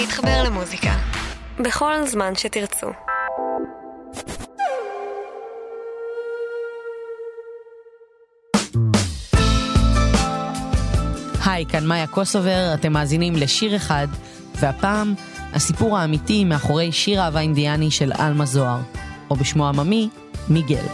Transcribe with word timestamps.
להתחבר 0.00 0.42
למוזיקה. 0.44 0.92
בכל 1.58 2.06
זמן 2.06 2.34
שתרצו. 2.34 2.86
היי, 11.46 11.66
כאן 11.66 11.86
מאיה 11.86 12.06
קוסובר, 12.06 12.74
אתם 12.74 12.92
מאזינים 12.92 13.36
לשיר 13.36 13.76
אחד, 13.76 14.06
והפעם, 14.54 15.14
הסיפור 15.52 15.98
האמיתי 15.98 16.44
מאחורי 16.44 16.92
שיר 16.92 17.20
אהבה 17.20 17.40
אינדיאני 17.40 17.90
של 17.90 18.12
עלמה 18.12 18.46
זוהר, 18.46 18.80
או 19.30 19.36
בשמו 19.36 19.68
עממי, 19.68 20.08
מיגל. 20.48 20.84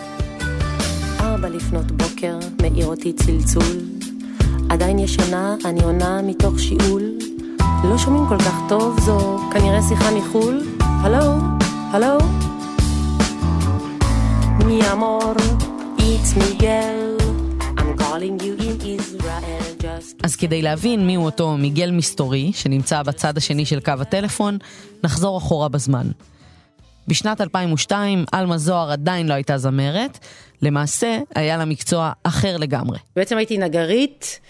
ארבע 1.20 1.48
לפנות 1.48 1.90
בוקר, 1.90 2.38
מאיר 2.62 2.86
אותי 2.86 3.12
צלצול. 3.12 3.80
עדיין 4.70 4.98
ישנה, 4.98 5.54
אני 5.64 5.82
עונה 5.82 6.22
מתוך 6.22 6.58
שיעול. 6.58 7.31
לא 7.84 7.98
שומעים 7.98 8.26
כל 8.28 8.38
כך 8.38 8.54
טוב, 8.68 9.00
זו 9.00 9.38
כנראה 9.52 9.82
שיחה 9.88 10.10
מחו"ל. 10.10 10.62
הלו? 10.80 11.34
הלו? 11.92 12.18
מי 14.66 14.80
אמור? 14.92 15.34
It's 15.98 16.38
מיגל. 16.38 17.16
I'm 17.60 18.00
calling 18.00 18.42
you 18.42 18.62
in 18.62 18.82
Israel 18.82 19.82
just... 19.82 20.14
אז 20.24 20.36
כדי 20.36 20.62
להבין 20.62 21.06
מיהו 21.06 21.24
אותו 21.24 21.56
מיגל 21.56 21.90
מסתורי, 21.90 22.52
שנמצא 22.54 23.02
בצד 23.02 23.36
השני 23.36 23.66
של 23.66 23.80
קו 23.80 23.92
הטלפון, 24.00 24.58
נחזור 25.04 25.38
אחורה 25.38 25.68
בזמן. 25.68 26.06
בשנת 27.08 27.40
2002, 27.40 28.24
עלמה 28.32 28.58
זוהר 28.58 28.90
עדיין 28.92 29.28
לא 29.28 29.34
הייתה 29.34 29.58
זמרת, 29.58 30.18
למעשה 30.62 31.18
היה 31.34 31.56
לה 31.56 31.64
מקצוע 31.64 32.12
אחר 32.22 32.56
לגמרי. 32.56 32.98
בעצם 33.16 33.36
הייתי 33.36 33.58
נגרית, 33.58 34.40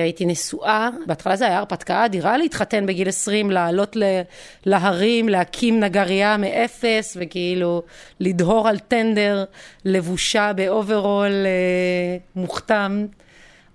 הייתי 0.00 0.26
נשואה, 0.26 0.88
בהתחלה 1.06 1.36
זה 1.36 1.46
היה 1.46 1.58
הרפתקה 1.58 2.04
אדירה 2.04 2.36
להתחתן 2.36 2.86
בגיל 2.86 3.08
20, 3.08 3.50
לעלות 3.50 3.96
ל- 3.96 4.20
להרים, 4.66 5.28
להקים 5.28 5.80
נגרייה 5.80 6.36
מאפס, 6.36 7.16
וכאילו 7.20 7.82
לדהור 8.20 8.68
על 8.68 8.78
טנדר, 8.78 9.44
לבושה 9.84 10.52
באוברול 10.52 11.32
אה, 11.46 12.16
מוכתם. 12.36 13.06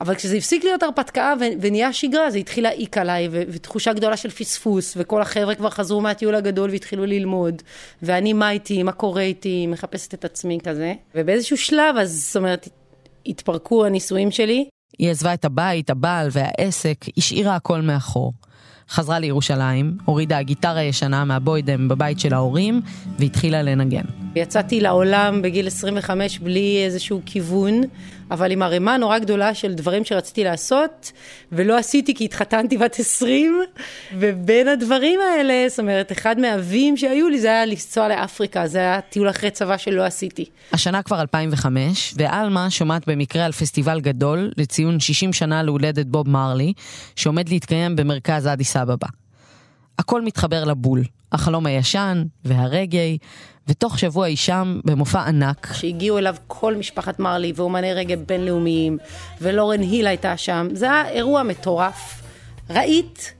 אבל 0.01 0.15
כשזה 0.15 0.37
הפסיק 0.37 0.63
להיות 0.63 0.83
הרפתקה 0.83 1.33
ו- 1.39 1.43
ונהיה 1.61 1.93
שגרה, 1.93 2.31
זה 2.31 2.37
התחיל 2.37 2.63
להעיק 2.63 2.97
עליי, 2.97 3.27
ו- 3.31 3.43
ותחושה 3.47 3.93
גדולה 3.93 4.17
של 4.17 4.29
פספוס, 4.29 4.93
וכל 4.97 5.21
החבר'ה 5.21 5.55
כבר 5.55 5.69
חזרו 5.69 6.01
מהטיול 6.01 6.35
הגדול 6.35 6.69
והתחילו 6.69 7.05
ללמוד, 7.05 7.61
ואני 8.01 8.33
מה 8.33 8.51
איתי, 8.51 8.83
מה 8.83 8.91
קורה 8.91 9.21
איתי, 9.21 9.67
מחפשת 9.67 10.13
את 10.13 10.25
עצמי 10.25 10.59
כזה. 10.63 10.93
ובאיזשהו 11.15 11.57
שלב, 11.57 11.95
אז 11.97 12.25
זאת 12.27 12.35
אומרת, 12.35 12.67
התפרקו 13.25 13.85
הנישואים 13.85 14.31
שלי, 14.31 14.65
היא 14.99 15.09
עזבה 15.11 15.33
את 15.33 15.45
הבית, 15.45 15.89
הבעל 15.89 16.27
והעסק, 16.31 17.05
השאירה 17.17 17.55
הכל 17.55 17.81
מאחור. 17.81 18.33
חזרה 18.89 19.19
לירושלים, 19.19 19.97
הורידה 20.05 20.37
הגיטרה 20.37 20.79
הישנה 20.79 21.25
מהבוידם 21.25 21.87
בבית 21.87 22.19
של 22.19 22.33
ההורים, 22.33 22.81
והתחילה 23.19 23.61
לנגן. 23.61 24.05
יצאתי 24.35 24.81
לעולם 24.81 25.41
בגיל 25.41 25.67
25 25.67 26.39
בלי 26.39 26.83
איזשהו 26.85 27.21
כיוון, 27.25 27.81
אבל 28.31 28.51
עם 28.51 28.61
ערימה 28.61 28.97
נורא 28.97 29.19
גדולה 29.19 29.53
של 29.53 29.73
דברים 29.73 30.05
שרציתי 30.05 30.43
לעשות, 30.43 31.11
ולא 31.51 31.77
עשיתי 31.77 32.15
כי 32.15 32.25
התחתנתי 32.25 32.77
בת 32.77 32.99
20, 32.99 33.61
ובין 34.13 34.67
הדברים 34.67 35.19
האלה, 35.19 35.69
זאת 35.69 35.79
אומרת, 35.79 36.11
אחד 36.11 36.39
מהאבים 36.39 36.97
שהיו 36.97 37.29
לי 37.29 37.39
זה 37.39 37.47
היה 37.47 37.65
לנסוע 37.65 38.07
לאפריקה, 38.07 38.67
זה 38.67 38.77
היה 38.77 39.01
טיול 39.01 39.29
אחרי 39.29 39.51
צבא 39.51 39.77
שלא 39.77 40.03
עשיתי. 40.05 40.45
השנה 40.73 41.03
כבר 41.03 41.21
2005, 41.21 42.13
ועלמה 42.17 42.69
שומעת 42.69 43.09
במקרה 43.09 43.45
על 43.45 43.51
פסטיבל 43.51 43.99
גדול 43.99 44.51
לציון 44.57 44.99
60 44.99 45.33
שנה 45.33 45.63
להולדת 45.63 46.05
בוב 46.05 46.29
מרלי, 46.29 46.73
שעומד 47.15 47.49
להתקיים 47.49 47.95
במרכז 47.95 48.47
אדיס 48.47 48.75
אבבה. 48.75 49.07
הכל 49.99 50.21
מתחבר 50.21 50.63
לבול, 50.63 51.03
החלום 51.31 51.65
הישן 51.65 52.23
והרגעי, 52.45 53.17
ותוך 53.67 53.99
שבוע 53.99 54.25
היא 54.25 54.37
שם 54.37 54.79
במופע 54.85 55.21
ענק. 55.21 55.73
שהגיעו 55.73 56.17
אליו 56.17 56.35
כל 56.47 56.75
משפחת 56.75 57.19
מרלי 57.19 57.53
ואומני 57.55 57.93
רגע 57.93 58.15
בינלאומיים, 58.27 58.97
ולורן 59.41 59.81
היל 59.81 60.07
הייתה 60.07 60.37
שם. 60.37 60.67
זה 60.73 60.85
היה 60.85 61.09
אירוע 61.09 61.43
מטורף. 61.43 62.21
ראית 62.69 63.33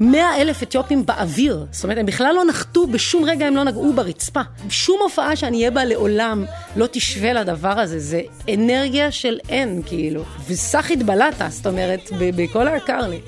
100 0.00 0.36
אלף 0.40 0.62
אתיופים 0.62 1.06
באוויר. 1.06 1.66
זאת 1.70 1.84
אומרת, 1.84 1.98
הם 1.98 2.06
בכלל 2.06 2.34
לא 2.34 2.44
נחתו, 2.44 2.86
בשום 2.86 3.24
רגע 3.24 3.46
הם 3.46 3.56
לא 3.56 3.64
נגעו 3.64 3.92
ברצפה. 3.92 4.40
שום 4.68 5.00
הופעה 5.02 5.36
שאני 5.36 5.56
אהיה 5.56 5.70
בה 5.70 5.84
לעולם 5.84 6.44
לא 6.76 6.86
תשווה 6.92 7.32
לדבר 7.32 7.68
הזה. 7.68 7.98
זה 7.98 8.20
אנרגיה 8.54 9.10
של 9.10 9.38
אין, 9.48 9.82
כאילו. 9.86 10.22
וסחית 10.48 11.02
בלטה, 11.02 11.48
זאת 11.50 11.66
אומרת, 11.66 12.10
בכל 12.18 12.68
היקר 12.68 13.08
לי. 13.08 13.20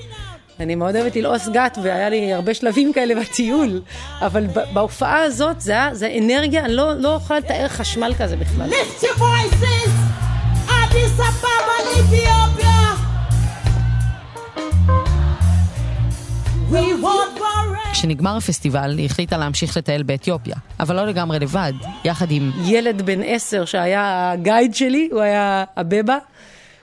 אני 0.59 0.75
מאוד 0.75 0.95
אוהבת 0.95 1.15
ללעוס 1.15 1.47
גת, 1.47 1.77
והיה 1.83 2.09
לי 2.09 2.33
הרבה 2.33 2.53
שלבים 2.53 2.93
כאלה 2.93 3.21
בטיול, 3.21 3.81
אבל 4.21 4.47
בהופעה 4.73 5.23
הזאת 5.23 5.61
זה 5.61 5.71
היה, 5.71 5.89
זה 5.93 6.17
אנרגיה, 6.21 6.65
אני 6.65 6.73
לא, 6.73 6.93
לא 6.93 7.09
יכולה 7.09 7.39
לתאר 7.39 7.67
חשמל 7.67 8.13
כזה 8.17 8.35
בכלל. 8.35 8.69
Lift 8.69 9.03
your 9.03 9.19
voices! 9.19 9.89
Want 17.01 17.37
for 17.39 17.55
כשנגמר 17.91 18.37
הפסטיבל, 18.37 18.97
היא 18.97 19.05
החליטה 19.05 19.37
להמשיך 19.37 19.77
לטייל 19.77 20.03
באתיופיה, 20.03 20.55
אבל 20.79 20.95
לא 20.95 21.05
לגמרי 21.05 21.39
לבד, 21.39 21.73
יחד 22.05 22.31
עם 22.31 22.51
ילד 22.65 23.01
בן 23.01 23.19
עשר 23.25 23.65
שהיה 23.65 24.31
הגייד 24.31 24.75
שלי, 24.75 25.09
הוא 25.11 25.21
היה 25.21 25.63
הבבה. 25.77 26.17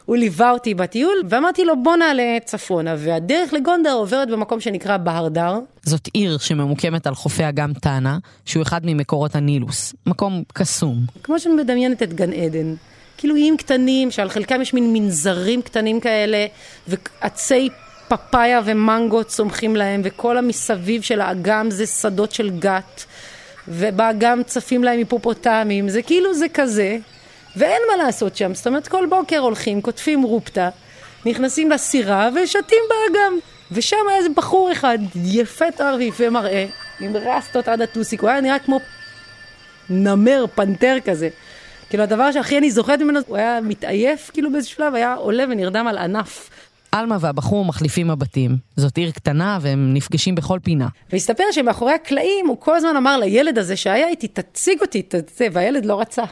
הוא 0.04 0.16
ליווה 0.16 0.50
אותי 0.50 0.74
בטיול, 0.74 1.22
ואמרתי 1.28 1.64
לו 1.64 1.82
בוא 1.82 1.96
נעלה 1.96 2.38
צפונה, 2.44 2.94
והדרך 2.98 3.52
לגונדר 3.52 3.92
עוברת 3.92 4.28
במקום 4.28 4.60
שנקרא 4.60 4.96
בהרדר. 4.96 5.58
זאת 5.82 6.08
עיר 6.12 6.38
שממוקמת 6.38 7.06
על 7.06 7.14
חופי 7.14 7.48
אגם 7.48 7.72
טאנה, 7.72 8.18
שהוא 8.44 8.62
אחד 8.62 8.80
ממקורות 8.84 9.34
הנילוס, 9.34 9.94
מקום 10.06 10.42
קסום. 10.52 10.96
כמו 11.22 11.40
שאני 11.40 11.54
מדמיינת 11.54 12.02
את 12.02 12.12
גן 12.12 12.32
עדן. 12.32 12.74
כאילו 13.18 13.34
איים 13.34 13.56
קטנים, 13.56 14.10
שעל 14.10 14.28
חלקם 14.28 14.62
יש 14.62 14.74
מין 14.74 14.92
מנזרים 14.92 15.62
קטנים 15.62 16.00
כאלה, 16.00 16.46
ועצי 16.88 17.69
פפאיה 18.08 18.60
ומנגו 18.64 19.24
צומחים 19.24 19.76
להם, 19.76 20.00
וכל 20.04 20.38
המסביב 20.38 21.02
של 21.02 21.20
האגם 21.20 21.70
זה 21.70 21.86
שדות 21.86 22.32
של 22.32 22.50
גת, 22.58 23.04
ובאגם 23.69 24.42
צפים 24.42 24.84
להם 24.84 24.98
היפופוטמים, 24.98 25.88
זה 25.88 26.02
כאילו 26.02 26.34
זה 26.34 26.46
כזה, 26.54 26.98
ואין 27.56 27.82
מה 27.90 28.04
לעשות 28.04 28.36
שם. 28.36 28.54
זאת 28.54 28.66
אומרת, 28.66 28.88
כל 28.88 29.06
בוקר 29.10 29.38
הולכים, 29.38 29.80
קוטפים 29.80 30.22
רופטה, 30.22 30.68
נכנסים 31.26 31.70
לסירה 31.70 32.28
ושתים 32.34 32.82
באגם. 32.88 33.38
ושם 33.72 33.96
היה 34.08 34.18
איזה 34.18 34.28
בחור 34.28 34.72
אחד, 34.72 34.98
יפה 35.24 35.64
תואר 35.76 35.94
ויפה 35.98 36.30
מראה, 36.30 36.66
עם 37.00 37.16
רסטות 37.16 37.68
עד 37.68 37.80
הטוסיק, 37.82 38.20
הוא 38.20 38.30
היה 38.30 38.40
נראה 38.40 38.58
כמו 38.58 38.80
נמר, 39.90 40.44
פנתר 40.54 40.96
כזה. 41.04 41.28
כאילו 41.88 42.02
הדבר 42.02 42.32
שהכי 42.32 42.58
אני 42.58 42.70
זוכרת 42.70 43.00
ממנו, 43.00 43.20
הוא 43.26 43.36
היה 43.36 43.60
מתעייף 43.60 44.30
כאילו 44.32 44.52
באיזשהו 44.52 44.76
שלב, 44.76 44.94
היה 44.94 45.14
עולה 45.14 45.44
ונרדם 45.50 45.86
על 45.86 45.98
ענף. 45.98 46.50
עלמה 46.92 47.16
והבחור 47.20 47.64
מחליפים 47.64 48.08
מבטים. 48.08 48.56
זאת 48.76 48.97
עיר 48.98 49.10
קטנה 49.10 49.58
והם 49.62 49.94
נפגשים 49.94 50.34
בכל 50.34 50.58
פינה. 50.62 50.88
והסתבר 51.12 51.44
שמאחורי 51.53 51.92
הקלעים 51.92 52.47
הוא 52.48 52.56
כל 52.60 52.76
הזמן 52.76 52.97
אמר 52.97 53.16
לילד 53.19 53.58
הזה 53.58 53.76
שהיה 53.76 54.08
איתי, 54.08 54.28
תציג 54.28 54.80
אותי, 54.80 55.02
ת- 55.02 55.14
זה, 55.36 55.47
והילד 55.52 55.84
לא 55.84 56.00
רצה. 56.00 56.22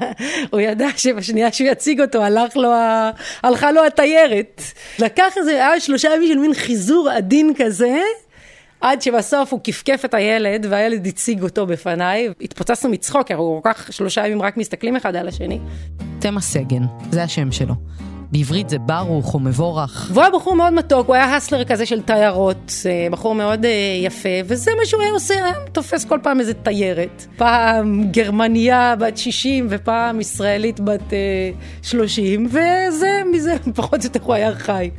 הוא 0.52 0.60
ידע 0.60 0.86
שבשנייה 0.96 1.52
שהוא 1.52 1.68
יציג 1.68 2.00
אותו, 2.00 2.22
הלך 2.22 2.56
לו 2.56 2.72
ה... 2.72 3.10
הלכה 3.42 3.72
לו 3.72 3.86
התיירת. 3.86 4.62
לקח 4.98 5.32
איזה, 5.36 5.50
היה 5.50 5.80
שלושה 5.80 6.08
ימים 6.16 6.28
של 6.32 6.38
מין 6.38 6.54
חיזור 6.54 7.08
עדין 7.10 7.52
כזה. 7.58 7.98
עד 8.80 9.02
שבסוף 9.02 9.52
הוא 9.52 9.60
כפכף 9.64 10.04
את 10.04 10.14
הילד, 10.14 10.66
והילד 10.70 11.06
הציג 11.06 11.42
אותו 11.42 11.66
בפניי. 11.66 12.28
התפוצצנו 12.40 12.90
מצחוק, 12.90 13.26
כי 13.26 13.32
אנחנו 13.32 13.60
כל 13.62 13.72
כך 13.72 13.92
שלושה 13.92 14.26
ימים 14.26 14.42
רק 14.42 14.56
מסתכלים 14.56 14.96
אחד 14.96 15.16
על 15.16 15.28
השני. 15.28 15.58
תמה 16.18 16.40
סגן, 16.40 16.82
זה 17.10 17.22
השם 17.22 17.52
שלו. 17.52 17.74
בעברית 18.32 18.68
זה 18.68 18.78
ברוך 18.78 19.34
או 19.34 19.40
מבורך. 19.40 20.10
והוא 20.12 20.22
היה 20.22 20.30
בחור 20.30 20.56
מאוד 20.56 20.72
מתוק, 20.72 21.06
הוא 21.06 21.14
היה 21.14 21.36
הסלר 21.36 21.64
כזה 21.64 21.86
של 21.86 22.02
תיירות, 22.02 22.72
אה, 22.86 23.06
בחור 23.10 23.34
מאוד 23.34 23.64
אה, 23.64 23.70
יפה, 24.02 24.28
וזה 24.44 24.70
מה 24.78 24.86
שהוא 24.86 25.02
היה 25.02 25.12
עושה, 25.12 25.34
היה 25.34 25.52
תופס 25.72 26.04
כל 26.04 26.18
פעם 26.22 26.40
איזה 26.40 26.54
תיירת. 26.54 27.26
פעם 27.36 28.04
גרמניה 28.10 28.94
בת 28.98 29.18
60 29.18 29.66
ופעם 29.70 30.20
ישראלית 30.20 30.80
בת 30.80 31.12
אה, 31.12 31.50
30, 31.82 32.46
וזה, 32.46 33.22
מזה 33.32 33.56
פחות 33.74 34.00
או 34.00 34.04
יותר 34.04 34.20
הוא 34.22 34.34
היה 34.34 34.54
חי. 34.54 34.90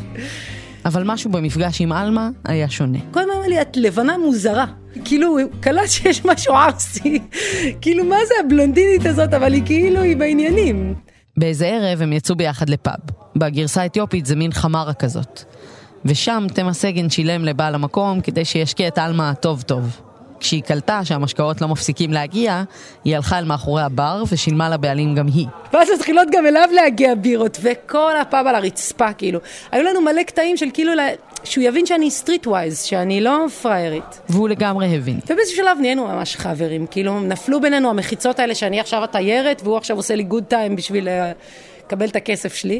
אבל 0.86 1.04
משהו 1.06 1.32
במפגש 1.32 1.82
עם 1.82 1.92
עלמה 1.92 2.30
היה 2.46 2.70
שונה. 2.70 3.00
כל 3.12 3.20
הזמן 3.20 3.34
אמר 3.38 3.48
לי, 3.48 3.62
את 3.62 3.78
לבנה 3.78 4.18
מוזרה. 4.18 4.66
כאילו, 5.06 5.28
הוא 5.28 5.40
קלט 5.60 5.88
שיש 5.90 6.26
משהו 6.26 6.54
ערסי. 6.54 7.20
כאילו, 7.82 8.06
מה 8.06 8.16
זה 8.28 8.34
הבלונדינית 8.46 9.06
הזאת, 9.06 9.34
אבל 9.34 9.54
היא 9.54 9.62
כאילו, 9.66 10.02
היא 10.02 10.18
בעניינים. 10.18 10.94
באיזה 11.38 11.68
ערב 11.68 12.02
הם 12.02 12.14
יצאו 12.14 12.36
ביחד 12.36 12.70
לפאב. 12.70 13.00
בגרסה 13.36 13.82
האתיופית 13.82 14.26
זה 14.26 14.36
מין 14.36 14.52
חמרה 14.52 14.94
כזאת. 14.94 15.44
ושם 16.06 16.46
תמה 16.54 16.74
סגן 16.74 17.10
שילם 17.10 17.46
לבעל 17.46 17.76
המקום 17.76 18.22
כדי 18.22 18.46
שישקיע 18.46 18.88
את 18.88 18.98
עלמה 18.98 19.34
טוב 19.34 19.62
טוב. 19.62 20.02
כשהיא 20.40 20.64
קלטה 20.64 21.06
שהמשקאות 21.06 21.62
לא 21.62 21.68
מפסיקים 21.68 22.14
להגיע, 22.14 22.64
היא 23.04 23.16
הלכה 23.16 23.40
אל 23.40 23.46
מאחורי 23.46 23.84
הבר 23.84 24.24
ושילמה 24.32 24.70
לבעלים 24.70 25.16
גם 25.16 25.28
היא. 25.28 25.48
ואז 25.74 25.90
מתחילות 25.96 26.28
גם 26.32 26.46
אליו 26.46 26.70
להגיע 26.74 27.16
בירות, 27.16 27.58
וכל 27.62 28.18
הפאב 28.22 28.48
על 28.48 28.56
הרצפה, 28.56 29.14
כאילו. 29.14 29.40
היו 29.72 29.84
לנו 29.84 30.02
מלא 30.02 30.24
קטעים 30.24 30.58
של 30.58 30.66
כאילו. 30.74 30.92
שהוא 31.44 31.64
יבין 31.64 31.86
שאני 31.86 32.12
street 32.12 32.48
wise, 32.48 32.82
שאני 32.82 33.22
לא 33.22 33.46
פריירית. 33.62 34.22
והוא 34.30 34.50
לגמרי 34.50 34.96
הבין. 34.96 35.20
ובאיזשהו 35.30 35.58
שלב 35.58 35.78
נהיינו 35.82 36.08
ממש 36.08 36.36
חברים, 36.36 36.88
כאילו 36.88 37.20
נפלו 37.20 37.62
בינינו 37.62 37.90
המחיצות 37.90 38.40
האלה 38.40 38.56
שאני 38.56 38.80
עכשיו 38.80 39.04
התיירת 39.04 39.62
והוא 39.64 39.78
עכשיו 39.78 39.98
עושה 39.98 40.16
לי 40.16 40.24
good 40.24 40.44
time 40.44 40.76
בשביל 40.76 41.08
אה, 41.08 41.32
לקבל 41.86 42.08
את 42.08 42.16
הכסף 42.16 42.54
שלי. 42.54 42.80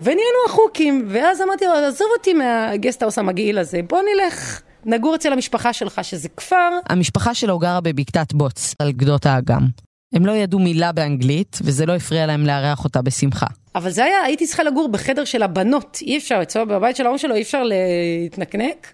ונהיינו 0.00 0.38
אחוקים, 0.46 1.04
ואז 1.08 1.42
אמרתי 1.42 1.64
לו, 1.64 1.72
עזוב 1.72 2.08
אותי 2.18 2.34
מהגסטהאוס 2.34 3.18
המגעיל 3.18 3.58
הזה, 3.58 3.80
בוא 3.88 4.00
נלך 4.14 4.62
נגור 4.84 5.14
אצל 5.14 5.32
המשפחה 5.32 5.72
שלך, 5.72 6.00
שזה 6.04 6.28
כפר. 6.28 6.70
המשפחה 6.88 7.34
שלו 7.34 7.58
גרה 7.58 7.80
בבקתת 7.80 8.32
בוץ, 8.32 8.74
על 8.78 8.92
גדות 8.92 9.26
האגם. 9.26 9.87
הם 10.12 10.26
לא 10.26 10.32
ידעו 10.32 10.58
מילה 10.58 10.92
באנגלית, 10.92 11.58
וזה 11.62 11.86
לא 11.86 11.96
הפריע 11.96 12.26
להם 12.26 12.46
לארח 12.46 12.84
אותה 12.84 13.02
בשמחה. 13.02 13.46
אבל 13.74 13.90
זה 13.90 14.04
היה, 14.04 14.22
הייתי 14.24 14.46
צריכה 14.46 14.62
לגור 14.62 14.88
בחדר 14.88 15.24
של 15.24 15.42
הבנות, 15.42 15.98
אי 16.02 16.18
אפשר, 16.18 16.38
אצלו 16.42 16.66
בבית 16.66 16.96
של 16.96 17.04
ההורים 17.04 17.18
שלו 17.18 17.34
אי 17.34 17.42
אפשר 17.42 17.62
להתנקנק. 17.62 18.92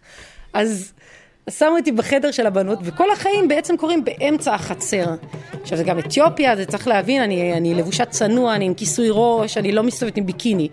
אז 0.53 0.93
שמו 1.51 1.77
אותי 1.79 1.93
בחדר 1.93 2.31
של 2.31 2.47
הבנות, 2.47 2.79
וכל 2.83 3.11
החיים 3.13 3.49
בעצם 3.49 3.77
קורים 3.77 4.05
באמצע 4.05 4.55
החצר. 4.55 5.15
עכשיו 5.63 5.79
זה 5.79 5.85
גם 5.85 5.99
אתיופיה, 5.99 6.57
זה 6.57 6.65
צריך 6.67 6.89
להבין, 6.89 7.23
אני, 7.23 7.53
אני 7.53 7.75
לבושת 7.75 8.11
צנוע, 8.11 8.55
אני 8.55 8.65
עם 8.65 8.75
כיסוי 8.75 9.09
ראש, 9.11 9.59
אני 9.59 9.73
לא 9.73 9.83
מסתובבת 9.83 10.17
עם 10.17 10.27
ביקיני. 10.27 10.69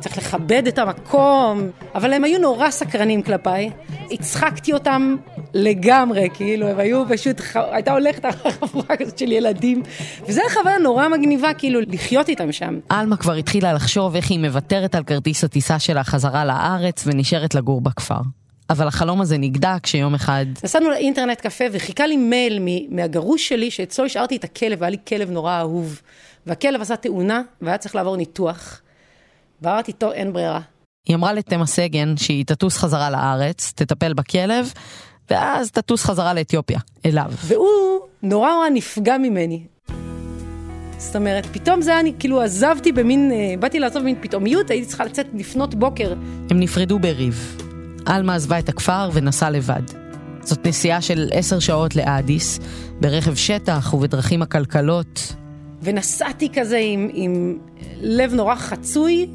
צריך 0.00 0.18
לכבד 0.18 0.66
את 0.66 0.78
המקום, 0.78 1.70
אבל 1.94 2.12
הם 2.12 2.24
היו 2.24 2.38
נורא 2.38 2.70
סקרנים 2.70 3.22
כלפיי. 3.22 3.70
הצחקתי 4.10 4.72
אותם 4.72 5.16
לגמרי, 5.54 6.28
כאילו, 6.34 6.68
הם 6.68 6.78
היו 6.78 7.04
פשוט, 7.08 7.40
הייתה 7.54 7.92
הולכת 7.92 8.24
החבורה 8.24 8.96
כזאת 8.98 9.18
של 9.18 9.32
ילדים, 9.32 9.82
וזו 10.28 10.40
הייתה 10.40 10.54
חוויה 10.54 10.78
נורא 10.78 11.08
מגניבה, 11.08 11.54
כאילו, 11.54 11.80
לחיות 11.80 12.28
איתם 12.28 12.52
שם. 12.52 12.78
עלמה 12.88 13.16
כבר 13.16 13.32
התחילה 13.32 13.72
לחשוב 13.72 14.16
איך 14.16 14.30
היא 14.30 14.38
מוותרת 14.38 14.94
על 14.94 15.04
כרטיס 15.04 15.44
הטיסה 15.44 15.78
שלה 15.78 16.04
חזרה 16.04 16.44
לארץ 16.44 17.04
ונשארת 17.06 17.54
לגור 17.54 17.80
בכפר. 17.80 18.20
אבל 18.70 18.88
החלום 18.88 19.20
הזה 19.20 19.38
נגדע 19.38 19.76
כשיום 19.82 20.14
אחד... 20.14 20.46
נסענו 20.64 20.90
לאינטרנט 20.90 21.40
קפה 21.40 21.64
וחיכה 21.72 22.06
לי 22.06 22.16
מייל 22.16 22.58
מהגרוש 22.88 23.48
שלי, 23.48 23.70
שאצלו 23.70 24.04
השארתי 24.04 24.36
את 24.36 24.44
הכלב, 24.44 24.78
והיה 24.80 24.90
לי 24.90 24.96
כלב 25.08 25.30
נורא 25.30 25.58
אהוב. 25.58 26.00
והכלב 26.46 26.80
עשה 26.80 26.96
תאונה, 26.96 27.42
והיה 27.62 27.78
צריך 27.78 27.94
לעבור 27.94 28.16
ניתוח. 28.16 28.80
ואמרתי, 29.62 29.92
טוב, 29.92 30.10
אין 30.12 30.32
ברירה. 30.32 30.60
היא 31.08 31.16
אמרה 31.16 31.32
לתמה 31.32 31.66
סגן 31.66 32.16
שהיא 32.16 32.44
תטוס 32.44 32.76
חזרה 32.76 33.10
לארץ, 33.10 33.72
תטפל 33.76 34.14
בכלב, 34.14 34.72
ואז 35.30 35.70
תטוס 35.70 36.04
חזרה 36.04 36.34
לאתיופיה, 36.34 36.78
אליו. 37.06 37.32
והוא 37.46 38.00
נורא 38.22 38.50
נורא 38.50 38.68
נפגע 38.68 39.18
ממני. 39.18 39.62
זאת 40.98 41.16
אומרת, 41.16 41.46
פתאום 41.46 41.82
זה 41.82 41.90
היה, 41.90 42.00
אני 42.00 42.12
כאילו 42.18 42.40
עזבתי 42.40 42.92
במין, 42.92 43.32
אה, 43.32 43.54
באתי 43.60 43.80
לעזוב 43.80 44.02
במין 44.02 44.16
פתאומיות, 44.20 44.70
הייתי 44.70 44.86
צריכה 44.86 45.04
לצאת 45.04 45.26
לפנות 45.34 45.74
בוקר. 45.74 46.12
הם 46.50 46.60
נפרדו 46.60 46.98
בריב. 46.98 47.62
עלמה 48.06 48.34
עזבה 48.34 48.58
את 48.58 48.68
הכפר 48.68 49.10
ונסעה 49.12 49.50
לבד. 49.50 49.82
זאת 50.42 50.66
נסיעה 50.66 51.00
של 51.00 51.28
עשר 51.32 51.58
שעות 51.58 51.96
לאדיס, 51.96 52.58
ברכב 53.00 53.34
שטח 53.34 53.94
ובדרכים 53.94 54.42
עקלקלות. 54.42 55.34
ונסעתי 55.82 56.48
כזה 56.54 56.78
עם, 56.82 57.08
עם 57.12 57.58
לב 58.00 58.34
נורא 58.34 58.54
חצוי, 58.54 59.26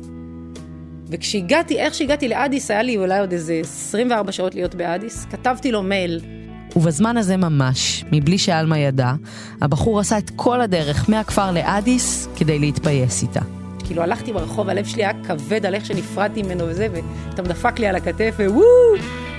וכשהגעתי, 1.09 1.80
איך 1.80 1.94
שהגעתי 1.94 2.27
לאדיס, 2.27 2.71
היה 2.71 2.83
לי 2.83 2.98
אולי 2.98 3.19
עוד 3.19 3.31
איזה 3.31 3.59
24 3.63 4.31
שעות 4.31 4.56
להיות 4.56 4.75
באדיס, 4.75 5.25
כתבתי 5.25 5.71
לו 5.71 5.83
מייל. 5.83 6.19
ובזמן 6.75 7.18
הזה 7.18 7.38
ממש, 7.38 8.06
מבלי 8.12 8.38
שעלמה 8.38 8.77
ידע, 8.77 9.13
הבחור 9.62 10.00
עשה 10.00 10.18
את 10.18 10.31
כל 10.36 10.62
הדרך 10.62 11.09
מהכפר 11.09 11.51
לאדיס 11.51 12.27
כדי 12.36 12.59
להתפייס 12.59 13.21
איתה. 13.24 13.42
כאילו 13.86 14.04
הלכתי 14.04 14.33
ברחוב, 14.33 14.69
הלב 14.69 14.86
שלי 14.86 15.06
היה 15.06 15.24
כבד 15.24 15.65
על 15.65 15.75
איך 15.75 15.86
שנפרדתי 15.86 16.44
ממנו 16.44 16.63
וזה, 16.68 16.88
ואתה 16.92 17.42
דפק 17.42 17.80
לי 17.80 17.88
על 17.88 17.95
הכתף, 17.95 18.36
ווואו! 18.39 18.63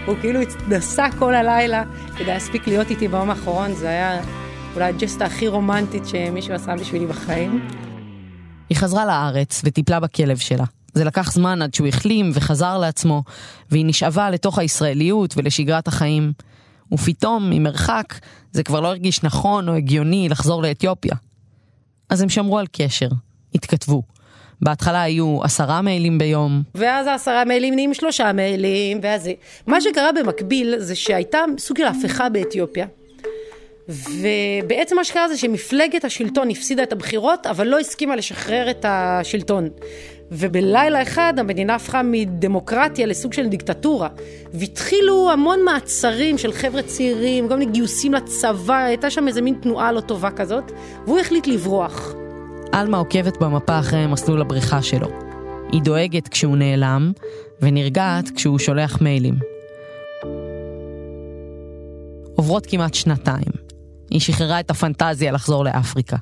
הוא 0.07 0.17
כאילו 0.21 0.41
נסע 0.69 1.09
כל 1.19 1.35
הלילה 1.35 1.83
כדי 2.17 2.27
להספיק 2.27 2.67
להיות 2.67 2.91
איתי 2.91 3.09
ביום 3.09 3.31
האחרון, 3.31 3.75
זה 3.75 3.89
היה 3.89 4.21
אולי 4.75 4.85
הג'סטה 4.85 5.25
הכי 5.25 5.49
רומנטית 5.49 6.07
שמישהו 6.07 6.55
עשה 6.55 6.77
בשבילי 6.77 7.07
בחיים. 7.07 7.69
היא 8.69 8.77
חזרה 8.77 9.07
לארץ 9.07 9.63
וטיפלה 9.65 10.01
בכלב 10.01 10.37
שלה. 10.37 10.65
זה 10.95 11.05
לקח 11.05 11.33
זמן 11.33 11.63
עד 11.63 11.75
שהוא 11.75 11.89
החלים 11.89 12.31
וחזר 12.35 12.79
לעצמו, 12.79 13.23
והיא 13.71 13.87
נשאבה 13.87 14.31
לתוך 14.31 14.59
הישראליות 14.59 15.35
ולשגרת 15.37 15.89
החיים. 15.89 16.33
ופתאום, 16.93 17.51
ממרחק, 17.51 18.15
זה 18.53 18.63
כבר 18.63 18.81
לא 18.81 18.89
הרגיש 18.89 19.23
נכון 19.23 19.69
או 19.69 19.75
הגיוני 19.75 20.29
לחזור 20.29 20.63
לאתיופיה. 20.63 21.15
אז 22.11 22.23
הם 22.23 22.29
שמרו 22.29 22.59
על 22.59 22.67
קשר, 22.73 23.09
התכתבו. 23.55 24.03
בהתחלה 24.63 25.03
היו 25.03 25.39
עשרה 25.43 25.83
מיילים 25.83 26.19
ביום. 26.19 26.63
ואז 26.75 27.07
העשרה 27.07 27.45
מיילים 27.45 27.75
נהיים 27.75 27.95
שלושה 27.95 28.33
מיילים, 28.33 29.01
ואז. 29.03 29.31
מה 29.67 29.81
שקרה 29.81 30.13
במקביל 30.13 30.75
זה 30.79 30.95
שהייתה 30.95 31.39
סוג 31.59 31.79
של 31.79 31.85
הפיכה 31.85 32.29
באתיופיה. 32.29 32.87
ובעצם 33.89 34.97
מה 34.97 35.05
שקרה 35.05 35.29
זה 35.29 35.37
שמפלגת 35.37 36.05
השלטון 36.05 36.51
הפסידה 36.51 36.83
את 36.83 36.93
הבחירות, 36.93 37.47
אבל 37.47 37.67
לא 37.67 37.79
הסכימה 37.79 38.17
לשחרר 38.17 38.71
את 38.71 38.85
השלטון. 38.89 39.69
ובלילה 40.33 41.03
אחד 41.03 41.35
המדינה 41.37 41.75
הפכה 41.75 42.03
מדמוקרטיה 42.03 43.07
לסוג 43.07 43.33
של 43.33 43.47
דיקטטורה. 43.47 44.09
והתחילו 44.55 45.31
המון 45.31 45.59
מעצרים 45.65 46.39
של 46.39 46.53
חבר'ה 46.53 46.83
צעירים, 46.83 47.49
כל 47.49 47.57
מיני 47.57 47.73
גיוסים 47.73 48.15
לצבא, 48.15 48.77
הייתה 48.77 49.11
שם 49.11 49.29
איזה 49.29 49.43
מין 49.43 49.55
תנועה 49.63 49.93
לא 49.93 50.01
טובה 50.01 50.31
כזאת, 50.31 50.73
והוא 51.07 51.19
החליט 51.19 51.47
לברוח. 51.47 52.15
עלמה 52.73 52.99
עוקבת 52.99 53.37
במפה 53.37 53.79
אחרי 53.79 54.07
מסלול 54.07 54.41
הבריחה 54.41 54.83
שלו. 54.83 55.09
היא 55.73 55.83
דואגת 55.83 56.29
כשהוא 56.29 56.57
נעלם, 56.57 57.13
ונרגעת 57.63 58.31
כשהוא 58.31 58.59
שולח 58.59 59.01
מיילים. 59.01 59.35
עוברות 62.37 62.67
כמעט 62.67 62.95
שנתיים. 62.95 63.53
היא 64.11 64.21
שחררה 64.21 64.61
את 64.61 64.71
הפנטזיה 64.71 65.33
לחזור 65.33 65.65
לאפריקה. 65.65 66.17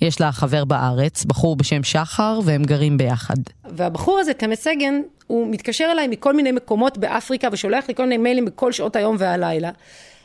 יש 0.00 0.20
לה 0.20 0.32
חבר 0.32 0.64
בארץ, 0.64 1.24
בחור 1.24 1.56
בשם 1.56 1.84
שחר, 1.84 2.40
והם 2.44 2.62
גרים 2.62 2.96
ביחד. 2.96 3.36
והבחור 3.64 4.18
הזה, 4.18 4.34
קמא 4.34 4.54
סגן, 4.54 5.00
הוא 5.26 5.48
מתקשר 5.50 5.88
אליי 5.92 6.08
מכל 6.08 6.36
מיני 6.36 6.52
מקומות 6.52 6.98
באפריקה 6.98 7.48
ושולח 7.52 7.88
לי 7.88 7.94
כל 7.94 8.02
מיני 8.02 8.16
מיילים 8.16 8.44
בכל 8.44 8.72
שעות 8.72 8.96
היום 8.96 9.16
והלילה. 9.18 9.70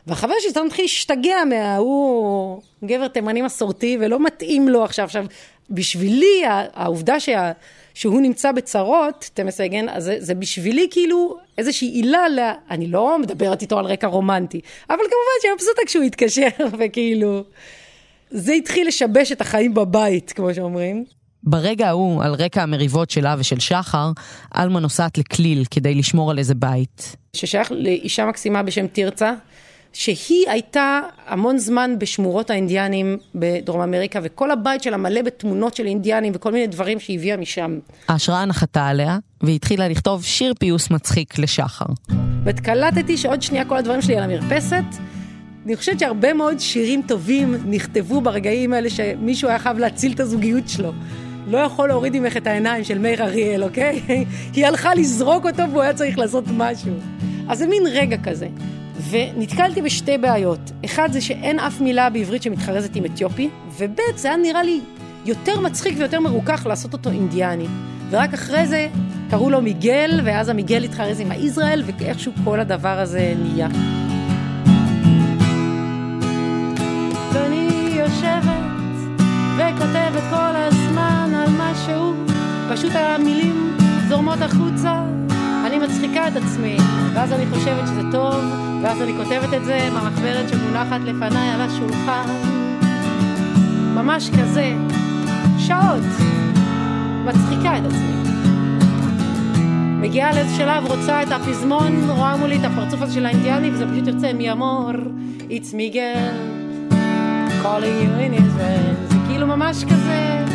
והחבר 0.08 0.34
שלי 0.40 0.52
סתם 0.52 0.66
מתחיל 0.66 0.86
להשתגע 0.86 1.36
מה... 1.50 1.78
הוא 1.78 2.62
גבר 2.84 3.08
תימני 3.08 3.42
מסורתי 3.42 3.98
ולא 4.02 4.20
מתאים 4.20 4.70
לו 4.70 4.84
עכשיו. 4.84 5.06
עכשיו, 5.06 5.26
בשבילי 5.70 6.44
העובדה 6.74 7.20
שה... 7.20 7.52
שהוא 7.94 8.22
נמצא 8.22 8.52
בצרות, 8.52 9.30
תמא 9.34 9.52
סגן, 9.52 9.90
אז 9.90 10.04
זה, 10.04 10.16
זה 10.20 10.36
בשבילי 10.36 10.88
כאילו 10.92 11.38
איזושהי 11.58 11.88
עילה, 11.88 12.30
לה... 12.30 12.54
אני 12.70 12.88
לא 12.88 13.20
מדברת 13.20 13.62
איתו 13.62 13.80
על 13.80 13.86
רקע 13.86 14.08
רומנטי, 14.08 14.62
אבל 14.90 14.98
כמובן 14.98 15.42
שאני 15.42 15.54
מבסוטה 15.54 15.82
כשהוא 15.86 16.04
התקשר 16.04 16.48
וכאילו... 16.80 17.44
זה 18.34 18.54
התחיל 18.54 18.88
לשבש 18.88 19.32
את 19.32 19.42
החיים 19.42 19.74
בבית, 19.74 20.32
כמו 20.32 20.54
שאומרים. 20.54 21.04
ברגע 21.44 21.88
ההוא, 21.88 22.24
על 22.24 22.34
רקע 22.34 22.64
המריבות 22.64 23.10
שלה 23.10 23.36
ושל 23.40 23.60
שחר, 23.60 24.12
עלמה 24.52 24.80
נוסעת 24.80 25.18
לכליל 25.18 25.64
כדי 25.72 25.96
לשמור 25.96 26.32
על 26.32 26.40
איזה 26.40 26.56
בית. 26.56 27.16
ששייך 27.34 27.72
לאישה 27.72 28.26
מקסימה 28.26 28.64
בשם 28.64 28.88
תרצה, 28.88 29.34
שהיא 29.94 30.50
הייתה 30.50 31.00
המון 31.28 31.58
זמן 31.58 31.96
בשמורות 32.00 32.50
האינדיאנים 32.50 33.18
בדרום 33.36 33.82
אמריקה, 33.82 34.20
וכל 34.24 34.52
הבית 34.52 34.84
שלה 34.84 34.98
מלא 34.98 35.22
בתמונות 35.22 35.76
של 35.76 35.86
אינדיאנים 35.86 36.34
וכל 36.36 36.52
מיני 36.52 36.68
דברים 36.68 37.00
שהיא 37.00 37.20
הביאה 37.20 37.38
משם. 37.38 37.80
ההשראה 38.08 38.46
נחתה 38.46 38.88
עליה, 38.88 39.18
והיא 39.42 39.56
התחילה 39.56 39.88
לכתוב 39.88 40.24
שיר 40.24 40.54
פיוס 40.60 40.90
מצחיק 40.90 41.40
לשחר. 41.40 41.86
וקלטתי 42.46 43.18
שעוד 43.18 43.42
שנייה 43.42 43.66
כל 43.66 43.78
הדברים 43.78 44.02
שלי 44.02 44.18
על 44.18 44.24
המרפסת. 44.24 44.84
אני 45.66 45.76
חושבת 45.76 46.00
שהרבה 46.00 46.34
מאוד 46.34 46.60
שירים 46.60 47.02
טובים 47.08 47.56
נכתבו 47.66 48.22
ברגעים 48.22 48.74
האלה 48.74 48.90
שמישהו 48.90 49.50
היה 49.50 49.60
חייב 49.60 49.78
להציל 49.78 50.12
את 50.12 50.20
הזוגיות 50.20 50.70
שלו. 50.70 50.92
לא 51.48 51.58
יכול 51.58 51.88
להוריד 51.88 52.20
ממך 52.20 52.38
את 52.38 52.48
העיניים 52.48 52.84
של 52.84 53.00
מאיר 53.00 53.24
אריאל, 53.24 53.64
אוקיי? 53.64 54.02
היא 54.56 54.66
הלכה 54.66 54.96
לזרוק 54.96 55.46
אותו 55.46 55.64
והוא 55.70 55.82
היה 55.82 55.94
צריך 55.94 56.18
לעשות 56.18 56.44
משהו. 56.58 56.94
אז 57.50 57.58
זה 57.58 57.68
מין 57.68 57.84
רגע 57.88 58.18
כזה. 58.24 58.48
ונתקלתי 59.10 59.82
בשתי 59.82 60.18
בעיות. 60.18 60.72
אחד 60.86 61.12
זה 61.12 61.22
שאין 61.22 61.60
אף 61.60 61.82
מילה 61.82 62.10
בעברית 62.10 62.44
שמתחרזת 62.44 62.96
עם 62.96 63.06
אתיופי, 63.06 63.50
וב' 63.78 64.00
זה 64.16 64.28
היה 64.28 64.38
נראה 64.38 64.64
לי 64.64 64.80
יותר 65.26 65.60
מצחיק 65.60 65.96
ויותר 65.98 66.20
מרוכך 66.20 66.66
לעשות 66.70 66.94
אותו 66.94 67.10
אינדיאני. 67.10 67.66
ורק 68.10 68.34
אחרי 68.34 68.68
זה 68.68 68.88
קראו 69.30 69.50
לו 69.50 69.62
מיגל, 69.62 70.22
ואז 70.24 70.50
המיגל 70.50 70.84
התחרז 70.84 71.20
עם 71.20 71.32
היזרעאל, 71.32 71.84
ואיכשהו 71.86 72.32
כל 72.44 72.60
הדבר 72.60 73.00
הזה 73.00 73.34
נהיה. 73.38 73.68
וכותבת 79.58 80.24
כל 80.30 80.56
הזמן 80.56 81.32
על 81.36 81.50
משהו, 81.60 82.14
פשוט 82.74 82.92
המילים 82.96 83.78
זורמות 84.08 84.42
החוצה, 84.42 85.04
אני 85.66 85.78
מצחיקה 85.78 86.28
את 86.28 86.36
עצמי, 86.36 86.78
ואז 87.14 87.34
אני 87.34 87.46
חושבת 87.46 87.88
שזה 87.88 88.02
טוב, 88.12 88.36
ואז 88.84 89.02
אני 89.02 89.14
כותבת 89.18 89.54
את 89.54 89.66
זה 89.66 89.90
מהמחברת 89.94 90.50
שמונחת 90.50 91.02
לפניי 91.02 91.50
על 91.50 91.62
השולחן. 91.62 92.26
ממש 93.96 94.30
כזה, 94.30 94.74
שעות, 95.60 96.04
מצחיקה 97.26 97.78
את 97.78 97.84
עצמי. 97.86 98.14
מגיעה 100.02 100.34
לאיזה 100.34 100.56
שלב, 100.56 100.86
רוצה 100.92 101.24
את 101.24 101.32
הפזמון, 101.32 102.10
רואה 102.10 102.38
מולי 102.38 102.58
את 102.58 102.64
הפרצוף 102.64 103.02
הזה 103.02 103.14
של 103.14 103.26
האינדיאני, 103.26 103.72
וזה 103.72 103.86
פשוט 103.92 104.08
יוצא 104.08 104.34
מי 104.34 104.52
אמור, 104.52 104.92
it's 105.40 105.76
מיגל, 105.76 106.32
calling 107.64 108.04
you 108.04 108.20
in 108.20 108.40
Israel, 108.40 109.13
זה 109.13 109.13
כאילו 109.44 109.58
ממש 109.58 109.84
כזה... 109.84 110.46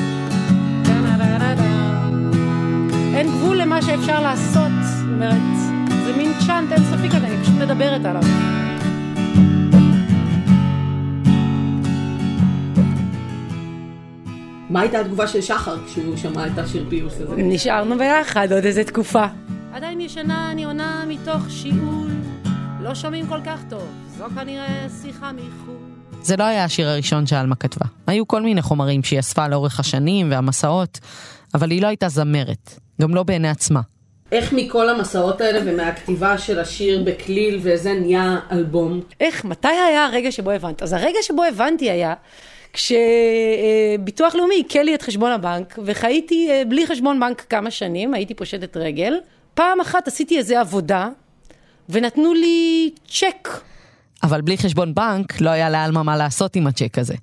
אין 3.15 3.27
גבול 3.27 3.57
למה 3.57 3.83
שאפשר 3.83 4.21
לעשות, 4.23 4.73
זאת 4.83 5.09
אומרת, 5.13 5.57
זה 6.05 6.17
מין 6.17 6.33
צ'אנט 6.47 6.73
אינסופי 6.73 7.09
כזה, 7.09 7.27
אני 7.27 7.43
פשוט 7.43 7.55
מדברת 7.55 8.05
עליו. 8.05 8.23
מה 14.71 14.81
הייתה 14.81 15.01
התגובה 15.01 15.27
של 15.27 15.41
שחר 15.41 15.87
כשהוא 15.87 16.17
שמע 16.17 16.47
את 16.47 16.59
השיר 16.59 16.87
פיוס 16.89 17.21
הזה? 17.21 17.35
נשארנו 17.37 17.99
ביחד 17.99 18.53
עוד 18.53 18.65
איזה 18.65 18.85
תקופה. 18.85 19.27
עדיין 19.73 20.01
ישנה, 20.01 20.51
אני 20.51 20.65
עונה 20.65 21.05
מתוך 21.09 21.51
שיעול, 21.51 22.11
לא 22.81 22.95
שומעים 22.95 23.27
כל 23.27 23.41
כך 23.47 23.61
טוב, 23.69 23.89
זו 24.19 24.25
כנראה 24.35 24.87
שיחה 25.03 25.31
מחו"ל. 25.33 25.78
זה 26.29 26.37
לא 26.37 26.45
היה 26.45 26.65
השיר 26.65 26.89
הראשון 26.89 27.27
שעלמה 27.27 27.55
כתבה. 27.55 27.87
היו 28.07 28.29
כל 28.29 28.43
מיני 28.43 28.63
חומרים 28.63 29.03
שהיא 29.03 29.21
אספה 29.21 29.49
לאורך 29.49 29.81
השנים 29.81 30.31
והמסעות, 30.31 30.99
אבל 31.55 31.71
היא 31.71 31.83
לא 31.83 31.87
הייתה 31.87 32.09
זמרת, 32.09 32.81
גם 33.01 33.15
לא 33.15 33.23
בעיני 33.23 33.49
עצמה. 33.49 33.81
איך 34.33 34.53
מכל 34.53 34.89
המסעות 34.89 35.41
האלה 35.41 35.61
ומהכתיבה 35.65 36.39
של 36.39 36.59
השיר 36.59 37.03
בכליל 37.05 37.59
וזה 37.63 37.93
נהיה 37.93 38.37
אלבום? 38.53 39.01
איך, 39.21 39.45
מתי 39.45 39.69
היה 39.69 40.05
הרגע 40.05 40.33
שבו 40.33 40.51
הבנת? 40.51 40.83
אז 40.83 40.93
הרגע 40.93 41.19
שבו 41.23 41.45
הבנתי 41.45 41.91
היה 41.91 42.15
כשביטוח 42.73 44.35
לאומי 44.35 44.55
עיקל 44.55 44.83
לי 44.83 44.95
את 44.95 45.03
חשבון 45.03 45.33
הבנק, 45.33 45.79
וחייתי 45.85 46.49
אה, 46.51 46.63
בלי 46.69 46.87
חשבון 46.87 47.21
בנק 47.21 47.41
כמה 47.41 47.71
שנים, 47.71 48.15
הייתי 48.15 48.35
פושטת 48.35 48.77
רגל. 48.77 49.15
פעם 49.55 49.81
אחת 49.81 50.09
עשיתי 50.09 50.39
איזה 50.39 50.61
עבודה, 50.61 51.09
ונתנו 51.89 52.35
לי 52.35 52.91
צ'ק. 53.09 53.49
אבל 54.23 54.41
בלי 54.41 54.59
חשבון 54.59 54.95
בנק 54.95 55.41
לא 55.41 55.51
היה 55.51 55.71
לאלמה 55.71 56.03
מה 56.03 56.17
לעשות 56.17 56.57
עם 56.57 56.67
הצ'ק 56.67 56.99
הזה. 56.99 57.15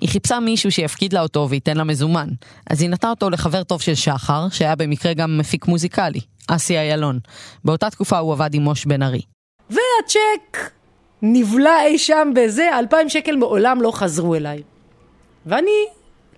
היא 0.00 0.08
חיפשה 0.08 0.40
מישהו 0.40 0.70
שיפקיד 0.70 1.12
לה 1.12 1.20
אותו 1.20 1.46
וייתן 1.50 1.76
לה 1.76 1.84
מזומן. 1.84 2.28
אז 2.70 2.80
היא 2.80 2.90
נתנה 2.90 3.10
אותו 3.10 3.30
לחבר 3.30 3.62
טוב 3.62 3.82
של 3.82 3.94
שחר, 3.94 4.48
שהיה 4.50 4.76
במקרה 4.76 5.14
גם 5.14 5.38
מפיק 5.38 5.66
מוזיקלי, 5.66 6.20
אסי 6.48 6.78
איילון. 6.78 7.18
באותה 7.64 7.90
תקופה 7.90 8.18
הוא 8.18 8.32
עבד 8.32 8.54
עם 8.54 8.62
מוש 8.62 8.84
בן 8.84 9.02
ארי. 9.02 9.22
והצ'ק 9.70 10.70
נבלע 11.22 11.84
אי 11.84 11.98
שם 11.98 12.30
בזה, 12.34 12.78
אלפיים 12.78 13.08
שקל 13.08 13.36
מעולם 13.36 13.82
לא 13.82 13.92
חזרו 13.94 14.34
אליי. 14.34 14.62
ואני 15.46 15.70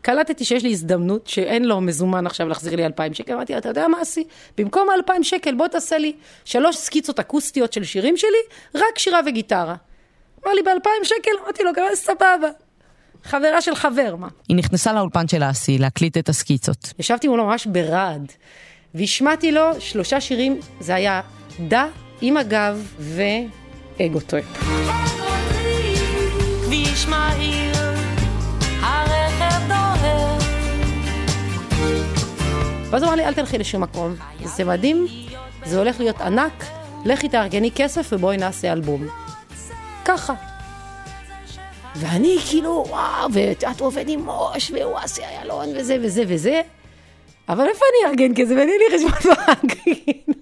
קלטתי 0.02 0.44
שיש 0.44 0.62
לי 0.62 0.70
הזדמנות 0.70 1.26
שאין 1.26 1.64
לו 1.64 1.80
מזומן 1.80 2.26
עכשיו 2.26 2.48
להחזיר 2.48 2.76
לי 2.76 2.86
אלפיים 2.86 3.14
שקל, 3.14 3.32
אמרתי, 3.32 3.58
אתה 3.58 3.68
יודע 3.68 3.88
מה 3.88 4.00
עשי? 4.00 4.24
במקום 4.58 4.90
האלפיים 4.90 5.24
שקל 5.24 5.54
בוא 5.54 5.68
תעשה 5.68 5.98
לי 5.98 6.12
שלוש 6.44 6.76
סקיצות 6.76 7.18
אקוסטיות 7.18 7.72
של 7.72 7.84
שירים 7.84 8.16
שלי, 8.16 8.38
רק 8.74 8.98
שירה 8.98 9.20
וגיטרה. 9.26 9.74
אמר 10.44 10.54
לי 10.54 10.62
באלפיים 10.62 11.04
שקל, 11.04 11.30
אמרתי 11.44 11.62
לו, 11.62 11.70
גם 11.76 11.84
סבבה. 11.94 12.48
חברה 13.24 13.60
של 13.60 13.74
חבר, 13.74 14.16
מה? 14.16 14.28
היא 14.48 14.56
נכנסה 14.56 14.92
לאולפן 14.92 15.28
של 15.28 15.42
אסי 15.50 15.78
להקליט 15.78 16.18
את 16.18 16.28
הסקיצות. 16.28 16.92
ישבתי 16.98 17.28
מולו 17.28 17.46
ממש 17.46 17.66
ברעד, 17.66 18.32
והשמעתי 18.94 19.52
לו 19.52 19.80
שלושה 19.80 20.20
שירים, 20.20 20.60
זה 20.80 20.94
היה 20.94 21.20
דה, 21.60 21.86
עם 22.20 22.36
הגב 22.36 22.94
ואגו 22.98 24.20
טרפ. 24.20 24.44
כביש 26.64 27.06
מהיר, 27.06 27.74
הרכב 28.80 29.68
דוהר. 29.68 30.38
ואז 32.90 33.02
הוא 33.02 33.08
אמר 33.08 33.16
לי, 33.16 33.26
אל 33.26 33.34
תלכי 33.34 33.58
לשום 33.58 33.82
מקום, 33.82 34.14
זה 34.44 34.64
מדהים, 34.64 35.06
זה 35.64 35.78
הולך 35.78 36.00
להיות 36.00 36.20
ענק, 36.20 36.64
לכי 37.04 37.28
תארגני 37.28 37.70
כסף 37.74 38.08
ובואי 38.12 38.36
נעשה 38.36 38.72
אלבום. 38.72 39.23
ככה. 40.04 40.34
ואני 41.96 42.36
כאילו, 42.50 42.84
וואו, 42.88 43.32
ואת 43.32 43.80
עובד 43.80 44.08
עם 44.08 44.20
מוש, 44.24 44.70
והוא 44.70 44.98
עשי 44.98 45.22
איילון, 45.24 45.68
וזה 45.76 45.96
וזה 46.02 46.22
וזה, 46.28 46.62
אבל 47.48 47.66
איפה 47.68 47.84
אני 47.90 48.10
אארגן 48.10 48.34
כסף? 48.34 48.54
ואין 48.56 48.68
לי 48.68 48.98
חשבון 48.98 49.34
בנק, 49.34 49.74
כאילו. 49.82 50.34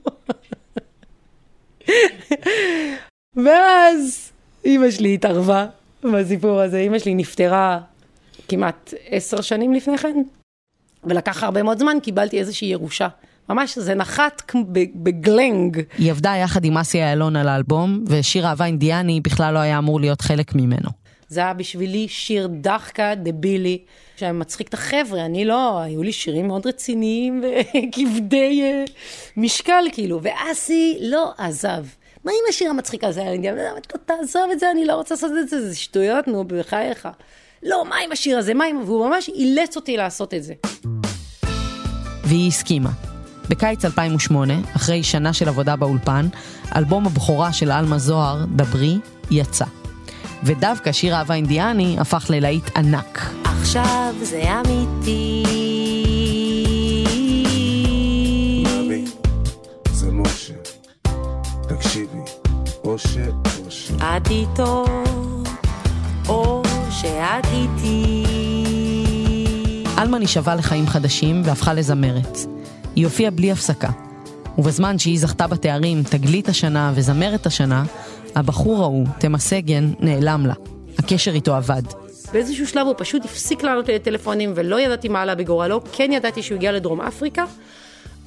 ואז 3.37 4.33
אימא 4.65 4.91
שלי 4.91 5.15
התערבה 5.15 5.67
בסיפור 6.03 6.61
הזה, 6.61 6.79
אימא 6.79 6.99
שלי 6.99 7.15
נפטרה 7.15 7.81
כמעט 8.49 8.95
עשר 9.09 9.41
שנים 9.41 9.73
לפני 9.73 9.99
כן, 9.99 10.23
ולקח 11.05 11.43
הרבה 11.43 11.63
מאוד 11.63 11.79
זמן, 11.79 11.97
קיבלתי 12.03 12.39
איזושהי 12.39 12.69
ירושה. 12.69 13.09
ממש, 13.49 13.79
זה 13.79 13.95
נחת 13.95 14.53
בגלנג. 14.95 15.83
היא 15.99 16.11
עבדה 16.11 16.37
יחד 16.37 16.65
עם 16.65 16.79
אסי 16.79 17.03
איילון 17.03 17.37
על 17.37 17.49
האלבום, 17.49 18.05
ושיר 18.07 18.47
אהבה 18.47 18.65
אינדיאני 18.65 19.21
בכלל 19.21 19.55
לא 19.55 19.59
היה 19.59 19.79
אמור 19.79 20.01
להיות 20.01 20.21
חלק 20.21 20.55
ממנו. 20.55 20.91
זה 21.29 21.41
היה 21.41 21.55
בשבילי 21.55 22.09
שיר 22.09 22.49
דחקה, 22.61 23.15
דבילי, 23.15 23.79
שמצחיק 24.17 24.69
את 24.69 24.75
החבר'ה, 24.75 25.25
אני 25.25 25.45
לא, 25.45 25.81
היו 25.81 26.03
לי 26.03 26.13
שירים 26.13 26.47
מאוד 26.47 26.67
רציניים 26.67 27.45
וכבדי 27.45 28.63
אה, 28.63 28.85
משקל 29.37 29.85
כאילו, 29.93 30.21
ואסי 30.23 30.99
לא 31.01 31.33
עזב. 31.39 31.85
מה 32.25 32.33
עם 32.33 32.49
השיר 32.49 32.71
המצחיק 32.71 33.05
הזה? 33.05 33.23
אני 33.23 33.39
גם, 33.39 33.57
"לא, 33.57 33.63
תעזוב 34.07 34.51
את 34.53 34.61
זה, 34.61 34.71
אני 34.71 34.85
לא 34.85 34.95
רוצה 34.95 35.15
לעשות 35.15 35.31
את 35.41 35.49
זה, 35.49 35.69
זה 35.69 35.77
שטויות, 35.77 36.29
נו, 36.29 36.45
בחייך. 36.45 37.09
לא, 37.63 37.85
מה 37.85 37.97
עם 38.05 38.13
השיר 38.13 38.39
הזה? 38.39 38.55
מה 38.55 38.65
עם... 38.65 38.81
והוא 38.85 39.09
ממש 39.09 39.29
אילץ 39.29 39.77
אותי 39.77 39.97
לעשות 39.97 40.35
את 40.35 40.43
זה. 40.43 40.55
והיא 42.25 42.49
הסכימה. 42.49 43.12
בקיץ 43.49 43.85
2008, 43.85 44.55
אחרי 44.77 45.03
שנה 45.03 45.33
של 45.33 45.49
עבודה 45.49 45.77
באולפן, 45.77 46.29
אלבום 46.77 47.07
הבכורה 47.07 47.53
של 47.53 47.71
עלמה 47.71 47.99
זוהר, 47.99 48.45
דברי, 48.57 48.99
יצא. 49.31 49.65
ודווקא 50.43 50.93
שיר 50.93 51.15
אהבה 51.15 51.35
אינדיאני 51.35 51.97
הפך 52.01 52.27
ללהיט 52.31 52.77
ענק. 52.77 53.31
עכשיו 53.45 54.15
זה 54.23 54.43
אמיתי. 54.61 55.45
מאמי, 58.65 59.05
זה 59.93 60.11
משה. 60.13 60.55
תקשיבי, 61.69 62.19
אושה, 62.85 63.27
אושה. 63.67 63.95
את 64.17 64.31
איתו, 64.31 64.85
או 66.29 66.63
שאת 66.91 67.47
איתי. 67.53 68.25
אלמה 69.99 70.19
נשאבה 70.19 70.55
לחיים 70.55 70.87
חדשים 70.87 71.43
והפכה 71.45 71.75
לזמרת. 71.75 72.39
היא 73.03 73.07
הופיעה 73.07 73.31
בלי 73.31 73.53
הפסקה. 73.53 73.91
ובזמן 74.59 74.99
שהיא 74.99 75.19
זכתה 75.19 75.47
בתארים 75.47 76.03
תגלית 76.03 76.49
השנה 76.49 76.93
וזמרת 76.95 77.47
השנה, 77.47 77.85
הבחור 78.35 78.83
ההוא, 78.83 79.07
תמה 79.19 79.39
סגן, 79.39 79.93
נעלם 80.01 80.47
לה. 80.47 80.55
הקשר 80.99 81.31
איתו 81.35 81.57
אבד. 81.57 81.83
באיזשהו 82.33 82.67
שלב 82.67 82.87
הוא 82.87 82.95
פשוט 82.99 83.25
הפסיק 83.25 83.63
לענות 83.63 83.89
לי 83.89 83.95
לטלפונים 83.95 84.53
ולא 84.55 84.81
ידעתי 84.81 85.09
מה 85.09 85.23
עלה 85.23 85.35
בגורלו. 85.35 85.81
כן 85.93 86.11
ידעתי 86.13 86.43
שהוא 86.43 86.57
הגיע 86.57 86.73
לדרום 86.73 87.01
אפריקה, 87.01 87.45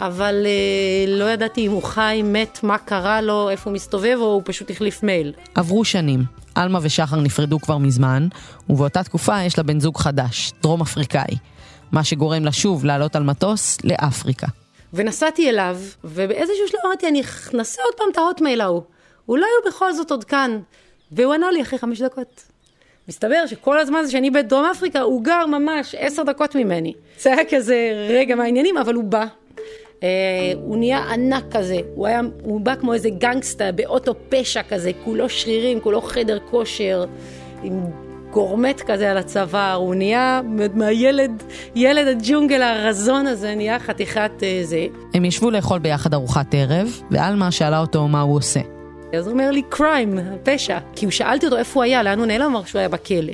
אבל 0.01 0.45
אה, 0.45 1.05
לא 1.07 1.31
ידעתי 1.31 1.67
אם 1.67 1.71
הוא 1.71 1.83
חי, 1.83 2.21
מת, 2.23 2.59
מה 2.63 2.77
קרה 2.77 3.21
לו, 3.21 3.49
איפה 3.49 3.69
הוא 3.69 3.75
מסתובב, 3.75 4.17
או 4.19 4.25
הוא 4.25 4.41
פשוט 4.45 4.71
החליף 4.71 5.03
מייל. 5.03 5.33
עברו 5.55 5.85
שנים. 5.85 6.23
עלמה 6.55 6.79
ושחר 6.81 7.21
נפרדו 7.21 7.59
כבר 7.59 7.77
מזמן, 7.77 8.27
ובאותה 8.69 9.03
תקופה 9.03 9.43
יש 9.43 9.57
לה 9.57 9.63
בן 9.63 9.79
זוג 9.79 9.97
חדש, 9.97 10.51
דרום 10.61 10.81
אפריקאי. 10.81 11.35
מה 11.91 12.03
שגורם 12.03 12.45
לה 12.45 12.51
שוב 12.51 12.85
לעלות 12.85 13.15
על 13.15 13.23
מטוס 13.23 13.77
לאפריקה. 13.83 14.47
ונסעתי 14.95 15.49
אליו, 15.49 15.77
ובאיזשהו 16.03 16.67
שלב 16.67 16.79
אמרתי, 16.85 17.07
אני 17.07 17.21
נעשה 17.53 17.81
עוד 17.83 17.93
פעם 17.97 18.07
את 18.11 18.17
ההוטמייל 18.17 18.61
ההוא. 18.61 18.81
אולי 19.29 19.45
הוא 19.61 19.71
בכל 19.71 19.93
זאת 19.93 20.11
עוד 20.11 20.23
כאן. 20.23 20.59
והוא 21.11 21.33
ענה 21.33 21.51
לי 21.51 21.61
אחרי 21.61 21.79
חמש 21.79 22.01
דקות. 22.01 22.43
מסתבר 23.07 23.45
שכל 23.45 23.79
הזמן 23.79 23.99
הזה 23.99 24.11
שאני 24.11 24.31
בדרום 24.31 24.65
אפריקה, 24.65 25.01
הוא 25.01 25.23
גר 25.23 25.45
ממש 25.45 25.95
עשר 25.99 26.23
דקות 26.23 26.55
ממני. 26.55 26.93
זה 27.19 27.33
היה 27.33 27.45
כזה 27.49 28.07
רגע 28.09 28.35
מהעניינים, 28.35 28.77
אבל 28.77 28.93
הוא 28.93 29.03
בא. 29.03 29.25
אה, 30.03 30.09
הוא 30.55 30.77
נהיה 30.77 30.97
ענק 30.97 31.43
כזה, 31.51 31.77
הוא, 31.95 32.07
היה, 32.07 32.21
הוא 32.43 32.61
בא 32.61 32.75
כמו 32.75 32.93
איזה 32.93 33.09
גנגסטר 33.09 33.71
באוטו 33.75 34.15
פשע 34.29 34.63
כזה, 34.63 34.91
כולו 35.03 35.29
שרירים, 35.29 35.79
כולו 35.79 36.01
חדר 36.01 36.39
כושר, 36.49 37.05
עם 37.63 38.04
גורמט 38.35 38.81
כזה 38.87 39.11
על 39.11 39.17
הצוואר, 39.17 39.73
הוא 39.73 39.95
נהיה 39.95 40.41
מהילד, 40.73 41.43
ילד 41.75 42.07
הג'ונגל 42.07 42.61
הרזון 42.61 43.27
הזה, 43.27 43.55
נהיה 43.55 43.79
חתיכת 43.79 44.31
אה, 44.43 44.61
זה. 44.63 44.85
הם 45.13 45.25
ישבו 45.25 45.51
לאכול 45.51 45.79
ביחד 45.79 46.13
ארוחת 46.13 46.53
ערב, 46.53 47.01
ועלמה 47.11 47.51
שאלה 47.51 47.79
אותו 47.79 48.07
מה 48.07 48.21
הוא 48.21 48.35
עושה. 48.35 48.59
אז 49.17 49.27
הוא 49.27 49.33
אומר 49.33 49.51
לי, 49.51 49.61
קריים, 49.69 50.19
פשע. 50.43 50.77
כי 50.95 51.05
הוא 51.05 51.11
שאלתי 51.11 51.45
אותו 51.45 51.57
איפה 51.57 51.79
הוא 51.79 51.83
היה, 51.83 52.03
לאן 52.03 52.19
הוא 52.19 52.25
נעלם, 52.25 52.45
אמר 52.45 52.65
שהוא 52.65 52.79
היה 52.79 52.89
בכלא. 52.89 53.33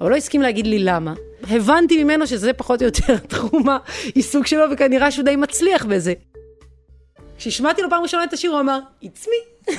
אבל 0.00 0.10
לא 0.10 0.16
הסכים 0.16 0.42
להגיד 0.42 0.66
לי 0.66 0.78
למה. 0.78 1.14
הבנתי 1.50 2.04
ממנו 2.04 2.26
שזה 2.26 2.52
פחות 2.52 2.82
או 2.82 2.86
יותר 2.86 3.18
תחום 3.28 3.64
העיסוק 3.68 4.46
שלו, 4.46 4.64
וכנראה 4.72 5.10
שהוא 5.10 5.24
די 5.24 5.36
מצליח 5.36 5.84
בזה. 5.84 6.12
כשהשמעתי 7.38 7.82
לו 7.82 7.90
פעם 7.90 8.02
ראשונה 8.02 8.24
את 8.24 8.32
השיר, 8.32 8.50
הוא 8.50 8.60
אמר, 8.60 8.78
It's 9.04 9.26
me. 9.26 9.70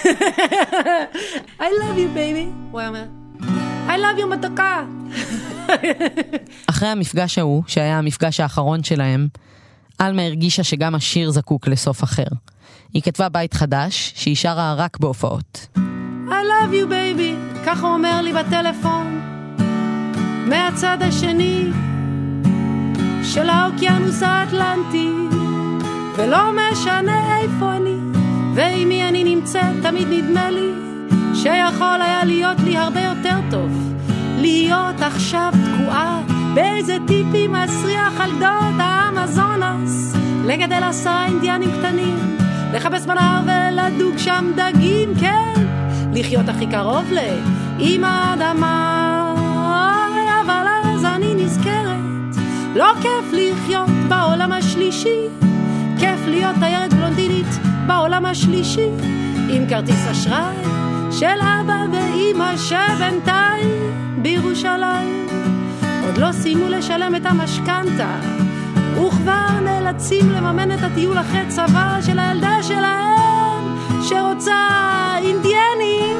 I 1.59 1.63
love 1.63 1.97
you, 1.97 2.17
baby. 2.17 2.45
הוא 2.71 2.79
היה 2.79 2.89
אומר, 2.89 3.03
I 3.89 3.91
love 3.91 4.19
you, 4.19 4.25
מתוקה. 4.25 4.83
אחרי 6.69 6.89
המפגש 6.89 7.37
ההוא, 7.37 7.63
שהיה 7.67 7.97
המפגש 7.97 8.39
האחרון 8.39 8.83
שלהם, 8.83 9.27
עלמה 9.99 10.21
הרגישה 10.21 10.63
שגם 10.63 10.95
השיר 10.95 11.31
זקוק 11.31 11.67
לסוף 11.67 12.03
אחר. 12.03 12.27
היא 12.93 13.01
כתבה 13.01 13.29
בית 13.29 13.53
חדש, 13.53 14.13
שהיא 14.15 14.35
שרה 14.35 14.73
רק 14.77 14.97
בהופעות. 14.99 15.67
I 16.27 16.29
love 16.29 16.71
you 16.71 16.89
baby, 16.89 17.65
ככה 17.65 17.87
הוא 17.87 17.95
אומר 17.95 18.21
לי 18.21 18.33
בטלפון, 18.33 19.21
מהצד 20.45 20.97
השני 21.01 21.65
של 23.23 23.49
האוקיינוס 23.49 24.23
האטלנטי, 24.23 25.09
ולא 26.15 26.51
משנה 26.51 27.39
איפה 27.39 27.75
אני, 27.75 27.97
ועם 28.55 28.89
מי 28.89 29.09
אני 29.09 29.23
נמצאת, 29.23 29.75
תמיד 29.81 30.07
נדמה 30.07 30.49
לי 30.51 30.88
שיכול 31.41 32.01
היה 32.01 32.23
להיות 32.25 32.59
לי 32.59 32.77
הרבה 32.77 33.01
יותר 33.01 33.35
טוב, 33.51 33.93
להיות 34.37 35.01
עכשיו 35.01 35.51
תקועה 35.51 36.21
באיזה 36.53 36.97
טיפי 37.07 37.47
מסריח 37.47 38.21
על 38.21 38.31
גדות 38.37 38.75
האמזונס, 38.79 40.15
לגדל 40.45 40.83
עשרה 40.83 41.25
אינדיאנים 41.25 41.69
קטנים, 41.79 42.37
לחפש 42.73 43.05
בנהר 43.05 43.41
ולדוג 43.43 44.17
שם 44.17 44.51
דגים, 44.55 45.09
כן, 45.19 45.53
לחיות 46.13 46.49
הכי 46.49 46.67
קרוב 46.67 47.05
לאמא 47.11 48.07
האדמה, 48.07 49.33
אבל 50.45 50.67
אז 50.83 51.05
אני 51.05 51.33
נזכרת, 51.35 52.35
לא 52.75 52.93
כיף 53.01 53.33
לחיות 53.33 53.89
בעולם 54.09 54.51
השלישי, 54.51 55.19
כיף 55.99 56.19
להיות 56.27 56.55
תיירת 56.59 56.93
בלונדינית 56.93 57.59
בעולם 57.87 58.25
השלישי, 58.25 58.87
עם 59.49 59.69
כרטיס 59.69 60.07
אשראי 60.11 60.88
של 61.19 61.39
אבא 61.41 61.85
ואימא 61.91 62.57
שבינתיים 62.57 63.93
בירושלים. 64.21 65.27
עוד 66.05 66.17
לא 66.17 66.31
סיימו 66.31 66.67
לשלם 66.69 67.15
את 67.15 67.25
המשכנתה, 67.25 68.19
וכבר 68.95 69.59
נאלצים 69.63 70.31
לממן 70.31 70.71
את 70.71 70.79
הטיול 70.83 71.17
אחרי 71.17 71.41
צבא 71.47 71.99
של 72.05 72.19
הילדה 72.19 72.63
שלהם, 72.63 73.77
שרוצה 74.09 74.67
אינדיאנים. 75.17 76.17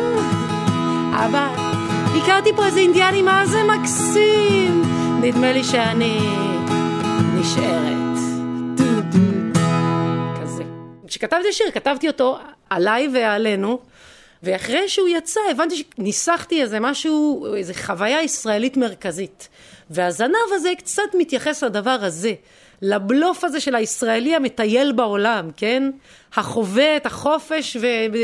אבל 1.12 1.48
הכרתי 2.18 2.50
פה 2.56 2.65
איזה 2.65 2.79
אינדיאני, 2.79 3.22
מה 3.22 3.46
זה 3.46 3.63
מקסים! 3.63 4.84
נדמה 5.22 5.51
לי 5.51 5.63
שאני 5.63 6.20
נשארת. 7.36 8.18
דו 8.75 9.01
דו. 9.01 9.60
כזה. 10.41 10.63
כשכתבתי 11.08 11.53
שיר, 11.53 11.72
כתבתי 11.72 12.08
אותו 12.08 12.38
עליי 12.70 13.10
ועלינו. 13.13 13.88
ואחרי 14.43 14.89
שהוא 14.89 15.08
יצא, 15.08 15.39
הבנתי 15.51 15.75
שניסחתי 15.75 16.62
איזה 16.62 16.79
משהו, 16.79 17.46
איזה 17.55 17.74
חוויה 17.74 18.22
ישראלית 18.22 18.77
מרכזית. 18.77 19.50
והזנב 19.89 20.53
הזה 20.53 20.69
קצת 20.77 21.03
מתייחס 21.17 21.63
לדבר 21.63 21.98
הזה, 22.01 22.34
לבלוף 22.81 23.43
הזה 23.43 23.60
של 23.60 23.75
הישראלי 23.75 24.36
המטייל 24.36 24.91
בעולם, 24.91 25.50
כן? 25.58 25.91
החווה 26.34 26.98
את 26.98 27.05
החופש 27.05 27.77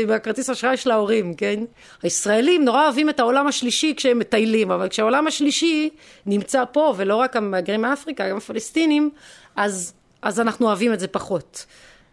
והכרטיס 0.08 0.50
אשראי 0.50 0.76
של 0.76 0.90
ההורים, 0.90 1.34
כן? 1.34 1.64
הישראלים 2.02 2.64
נורא 2.64 2.84
אוהבים 2.84 3.08
את 3.08 3.20
העולם 3.20 3.46
השלישי 3.46 3.94
כשהם 3.96 4.18
מטיילים, 4.18 4.70
אבל 4.70 4.88
כשהעולם 4.88 5.26
השלישי 5.26 5.90
נמצא 6.26 6.64
פה, 6.72 6.94
ולא 6.96 7.16
רק 7.16 7.36
המהגרים 7.36 7.82
מאפריקה, 7.82 8.28
גם 8.28 8.36
הפלסטינים, 8.36 9.10
אז, 9.56 9.92
אז 10.22 10.40
אנחנו 10.40 10.66
אוהבים 10.66 10.92
את 10.92 11.00
זה 11.00 11.08
פחות. 11.08 11.66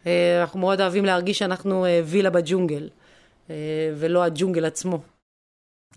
אה, 0.08 0.42
אנחנו 0.42 0.60
מאוד 0.60 0.82
אוהבים 0.82 1.06
להרגיש 1.06 1.40
שאנחנו 1.40 1.86
אה, 1.86 2.02
וילה 2.06 2.30
בג'ונגל. 2.30 2.90
אה, 3.50 3.56
ולא 3.98 4.24
הג'ונגל 4.24 4.66
עצמו. 4.66 5.00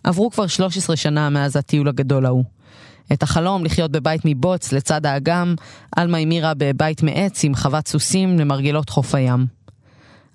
עברו 0.04 0.30
כבר 0.30 0.46
13 0.46 0.96
שנה 0.96 1.30
מאז 1.30 1.56
הטיול 1.56 1.88
הגדול 1.88 2.26
ההוא. 2.26 2.44
את 3.12 3.22
החלום 3.22 3.64
לחיות 3.64 3.90
בבית 3.90 4.20
מבוץ 4.24 4.72
לצד 4.72 5.06
האגם, 5.06 5.54
עלמה 5.96 6.18
המירה 6.18 6.52
בבית 6.54 7.02
מעץ 7.02 7.44
עם 7.44 7.54
חוות 7.54 7.88
סוסים 7.88 8.38
למרגלות 8.38 8.90
חוף 8.90 9.14
הים. 9.14 9.46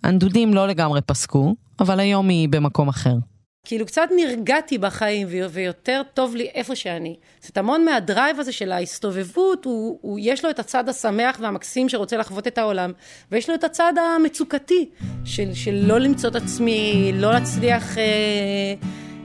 הנדודים 0.04 0.54
לא 0.54 0.68
לגמרי 0.68 1.02
פסקו, 1.02 1.56
אבל 1.80 2.00
היום 2.00 2.30
היא 2.30 2.50
במקום 2.50 2.88
אחר. 2.88 3.16
כאילו 3.64 3.86
קצת 3.86 4.10
נרגעתי 4.16 4.78
בחיים 4.78 5.28
ויותר 5.50 6.02
טוב 6.14 6.36
לי 6.36 6.48
איפה 6.54 6.76
שאני. 6.76 7.16
זאת 7.42 7.58
המון 7.58 7.86
מהדרייב 7.86 8.40
הזה 8.40 8.52
של 8.52 8.72
ההסתובבות, 8.72 9.66
הוא, 9.66 10.00
הוא, 10.02 10.20
יש 10.22 10.46
לו 10.46 10.50
את 10.50 10.60
הצד 10.60 10.90
השמח 10.90 11.38
והמקסים 11.42 11.90
שרוצה 11.90 12.18
לחוות 12.18 12.48
את 12.48 12.58
העולם, 12.58 12.92
ויש 13.32 13.50
לו 13.50 13.56
את 13.56 13.64
הצד 13.64 13.94
המצוקתי 13.98 14.90
של, 15.26 15.54
של 15.54 15.84
לא 15.86 16.00
למצוא 16.00 16.30
את 16.30 16.36
עצמי, 16.36 17.12
לא 17.16 17.32
להצליח 17.32 17.98
אה, 17.98 18.04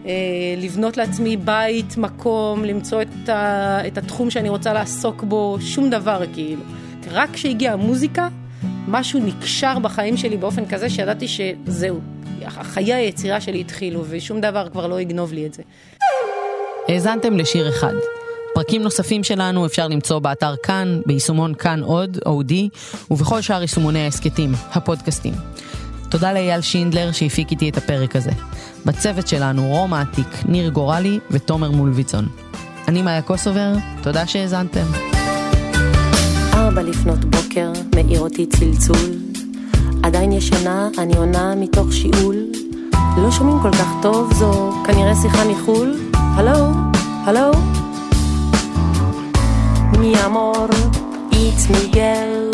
אה, 0.07 0.13
לבנות 0.57 0.97
לעצמי 0.97 1.37
בית, 1.37 1.97
מקום, 1.97 2.65
למצוא 2.65 3.03
את, 3.03 3.29
ה, 3.29 3.87
את 3.87 3.99
התחום 3.99 4.31
שאני 4.31 4.49
רוצה 4.49 4.73
לעסוק 4.73 5.23
בו, 5.23 5.59
שום 5.61 5.91
דבר 5.91 6.23
כאילו. 6.35 6.63
רק 7.11 7.31
כשהגיעה 7.31 7.75
המוזיקה, 7.75 8.29
משהו 8.89 9.21
נקשר 9.21 9.79
בחיים 9.79 10.17
שלי 10.17 10.37
באופן 10.37 10.67
כזה 10.67 10.91
שידעתי 10.91 11.27
שזהו, 11.29 12.01
חיי 12.51 12.95
היצירה 12.95 13.41
שלי 13.41 13.61
התחילו, 13.61 14.05
ושום 14.09 14.41
דבר 14.41 14.69
כבר 14.69 14.87
לא 14.87 15.01
יגנוב 15.01 15.33
לי 15.33 15.47
את 15.47 15.55
זה. 15.55 15.63
האזנתם 16.89 17.37
לשיר 17.37 17.69
אחד. 17.69 17.95
פרקים 18.55 18.83
נוספים 18.83 19.25
שלנו 19.25 19.67
אפשר 19.67 19.89
למצוא 19.89 20.19
באתר 20.19 20.55
כאן, 20.63 21.01
ביישומון 21.07 21.55
כאן 21.55 21.83
עוד, 21.83 22.19
אודי, 22.27 22.69
ובכל 23.11 23.41
שאר 23.41 23.63
יישומוני 23.63 24.05
ההסכתים, 24.05 24.53
הפודקאסטים. 24.73 25.35
תודה 26.11 26.33
לאייל 26.33 26.61
שינדלר 26.61 27.13
שהפיק 27.13 27.51
איתי 27.51 27.69
את 27.69 27.77
הפרק 27.77 28.17
הזה. 28.17 28.31
בצוות 28.87 29.29
שלנו 29.29 29.67
רום 29.67 29.95
העתיק, 29.95 30.27
ניר 30.49 30.71
גורלי 30.71 31.19
ותומר 31.31 31.71
מולביצון. 31.71 32.29
אני 32.89 33.03
מאיה 33.03 33.23
קוסובר, 33.23 33.73
תודה 34.03 34.27
שהאזנתם. 34.27 34.87
ארבע 36.55 36.83
לפנות 36.83 37.25
בוקר, 37.25 37.73
מאיר 37.95 38.21
אותי 38.21 38.47
צלצול. 38.47 39.36
עדיין 40.06 40.32
ישנה, 40.32 40.90
אני 40.98 41.18
עונה 41.18 41.56
מתוך 41.56 41.94
שיעול. 41.94 42.36
לא 43.18 43.32
שומעים 43.32 43.58
כל 43.62 43.72
כך 43.72 43.94
טוב, 44.02 44.34
זו 44.34 44.72
כנראה 44.86 45.16
שיחה 45.16 45.44
מחו"ל. 45.48 45.96
הלו? 46.14 46.68
הלו? 47.26 47.52
Mi 50.02 50.16
amor, 50.26 50.70
it's 51.32 51.64
Miguel. 51.74 52.50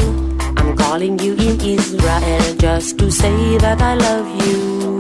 I'm 0.58 0.76
calling 0.76 1.15
you 1.23 1.34
in 1.47 1.56
Israel 1.76 2.47
just 2.65 2.97
to 3.00 3.08
say 3.21 3.39
that 3.63 3.80
I 3.91 3.93
love 4.08 4.30
you. 4.43 4.97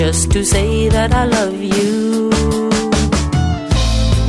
Just 0.00 0.30
to 0.34 0.40
say 0.54 0.88
that 0.88 1.10
I 1.12 1.24
love 1.36 1.58
you. 1.76 2.30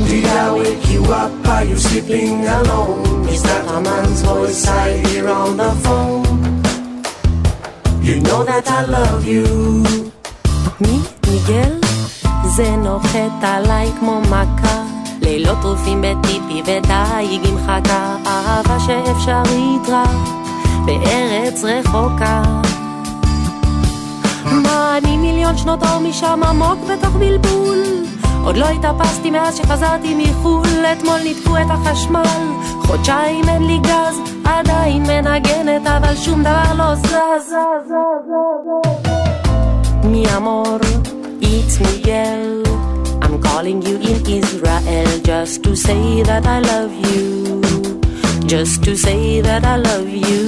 Did 0.08 0.26
I 0.26 0.46
wake 0.58 0.86
you 0.94 1.02
up? 1.22 1.32
Are 1.54 1.64
you 1.64 1.78
sleeping 1.86 2.46
alone? 2.58 3.26
Is 3.34 3.42
that 3.48 3.64
a 3.76 3.78
man's 3.80 4.20
voice 4.20 4.66
I 4.66 4.88
hear 5.06 5.26
on 5.30 5.56
the 5.56 5.72
phone? 5.84 6.25
You 8.07 8.21
know 8.21 8.41
that 8.49 8.67
I 8.69 8.85
love 8.85 9.27
you. 9.27 9.47
מי? 10.81 10.99
מיגל? 11.27 11.79
זה 12.55 12.75
נוחת 12.75 13.41
עליי 13.41 13.91
כמו 13.99 14.21
מכה. 14.21 14.83
לילות 15.21 15.57
טרופים 15.61 16.01
בטיפי 16.01 16.61
ודייג 16.61 17.47
עם 17.47 17.57
חכה. 17.57 18.15
אהבה 18.25 18.79
שאפשרית 18.79 19.89
רק 19.89 20.29
בארץ 20.85 21.63
רחוקה. 21.63 22.41
מה 24.45 24.97
אני 24.97 25.17
מיליון 25.17 25.57
שנות 25.57 25.83
אור 25.83 25.99
משם 25.99 26.39
עמוק 26.43 26.79
בתוך 26.91 27.15
בלבול? 27.15 27.77
עוד 28.47 28.57
לא 28.57 28.65
התאפסתי 28.69 29.31
מאז 29.31 29.57
שחזרתי 29.57 30.15
מחו"ל, 30.15 30.85
אתמול 30.91 31.19
ניתקו 31.23 31.57
את 31.57 31.65
החשמל, 31.69 32.47
חודשיים 32.81 33.49
אין 33.49 33.63
לי 33.67 33.79
גז, 33.79 34.19
עדיין 34.45 35.03
מנגנת 35.03 35.87
אבל 35.87 36.15
שום 36.15 36.41
דבר 36.43 36.73
לא 36.77 36.95
זז. 36.95 37.53
Mi 40.03 40.23
amor, 40.37 40.79
it's 41.41 41.75
Miguel. 41.85 42.63
I'm 43.23 43.35
calling 43.47 43.79
you 43.87 43.95
in 44.09 44.19
Israel 44.39 45.11
just 45.29 45.55
to 45.65 45.71
say 45.87 46.03
that 46.29 46.43
I 46.55 46.59
love 46.71 46.93
you. 47.07 47.25
Just 48.53 48.77
to 48.85 48.91
say 49.05 49.41
that 49.47 49.63
I 49.73 49.75
love 49.89 50.09
you. 50.27 50.45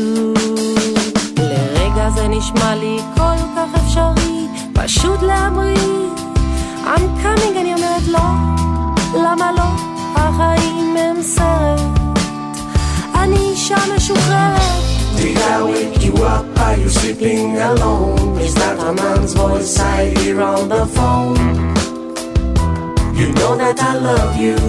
לרגע 1.38 2.10
זה 2.10 2.28
נשמע 2.28 2.76
לי 2.76 2.98
כל 3.18 3.40
כך 3.56 3.84
אפשרי, 3.84 4.48
פשוט 4.74 5.22
להמריא. 5.22 6.00
I'm 6.90 7.06
coming, 7.24 7.58
אני 7.62 7.74
אומרת 7.74 8.08
לא, 8.08 8.20
למה 9.14 9.52
לא? 9.52 9.64
החיים 10.16 10.98
הם 10.98 11.22
סרט. 11.22 11.80
אני 13.16 13.38
אישה 13.38 13.76
משוחררת. 13.96 14.60
Did 15.18 15.38
I 15.38 15.62
wake 15.64 16.04
you 16.04 16.16
up? 16.24 16.60
Are 16.66 16.78
you 16.82 16.90
sleeping 16.90 17.58
alone? 17.70 18.40
Is 18.48 18.54
that 18.62 18.78
a 18.90 18.92
man's 19.02 19.34
voice 19.34 19.80
I 19.80 20.00
hear 20.20 20.42
on 20.42 20.64
the 20.74 20.86
phone? 20.96 21.40
You 23.20 23.28
know 23.38 23.54
that 23.62 23.80
I 23.92 23.94
love 24.08 24.36
you. 24.46 24.60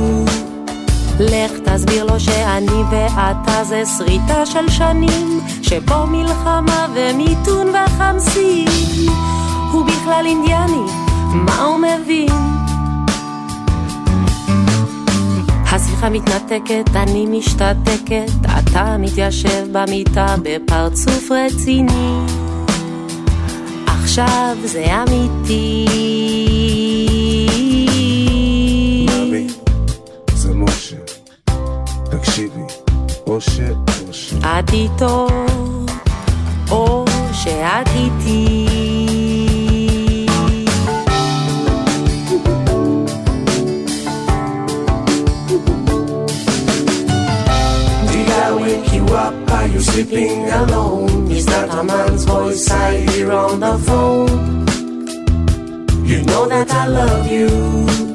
לך 1.21 1.53
תסביר 1.65 2.05
לו 2.05 2.21
שאני 2.21 2.83
ואתה 2.91 3.65
זה 3.65 3.83
שריטה 3.99 4.47
של 4.47 4.71
שנים 4.71 5.41
שבו 5.63 6.07
מלחמה 6.07 6.87
ומיתון 6.95 7.67
וחמסין 7.69 8.69
הוא 9.73 9.87
בכלל 9.87 10.27
אינדיאני, 10.27 10.85
מה 11.35 11.62
הוא 11.62 11.79
מבין? 11.79 12.31
השיחה 15.73 16.11
מתנתקת, 16.11 16.97
אני 16.97 17.27
משתתקת, 17.27 18.33
אתה 18.59 18.97
מתיישב 18.99 19.66
במיטה 19.73 20.35
בפרצוף 20.43 21.31
רציני 21.31 22.21
עכשיו 23.87 24.57
זה 24.64 24.85
אמיתי. 25.03 25.87
מאמי, 29.07 29.47
זה 30.35 30.55
משה. 30.55 30.97
תקשיבי, 32.11 32.61
אושר, 33.27 33.75
אושר. 34.09 34.37
את 34.38 34.73
איתו, 34.73 35.27
או 36.71 37.05
שאת 37.33 37.88
איתי. 37.95 38.70
Up? 49.12 49.35
Are 49.51 49.66
you 49.66 49.81
sleeping 49.81 50.49
alone? 50.49 51.31
Is 51.31 51.46
that 51.46 51.68
a 51.75 51.83
man's 51.83 52.25
voice 52.25 52.70
I 52.70 52.96
hear 53.11 53.33
on 53.33 53.61
the 53.61 53.79
phone? 53.79 54.66
You 56.07 56.23
know 56.23 56.49
that 56.49 56.70
I 56.70 56.87
love 56.87 57.31
you. 57.31 58.10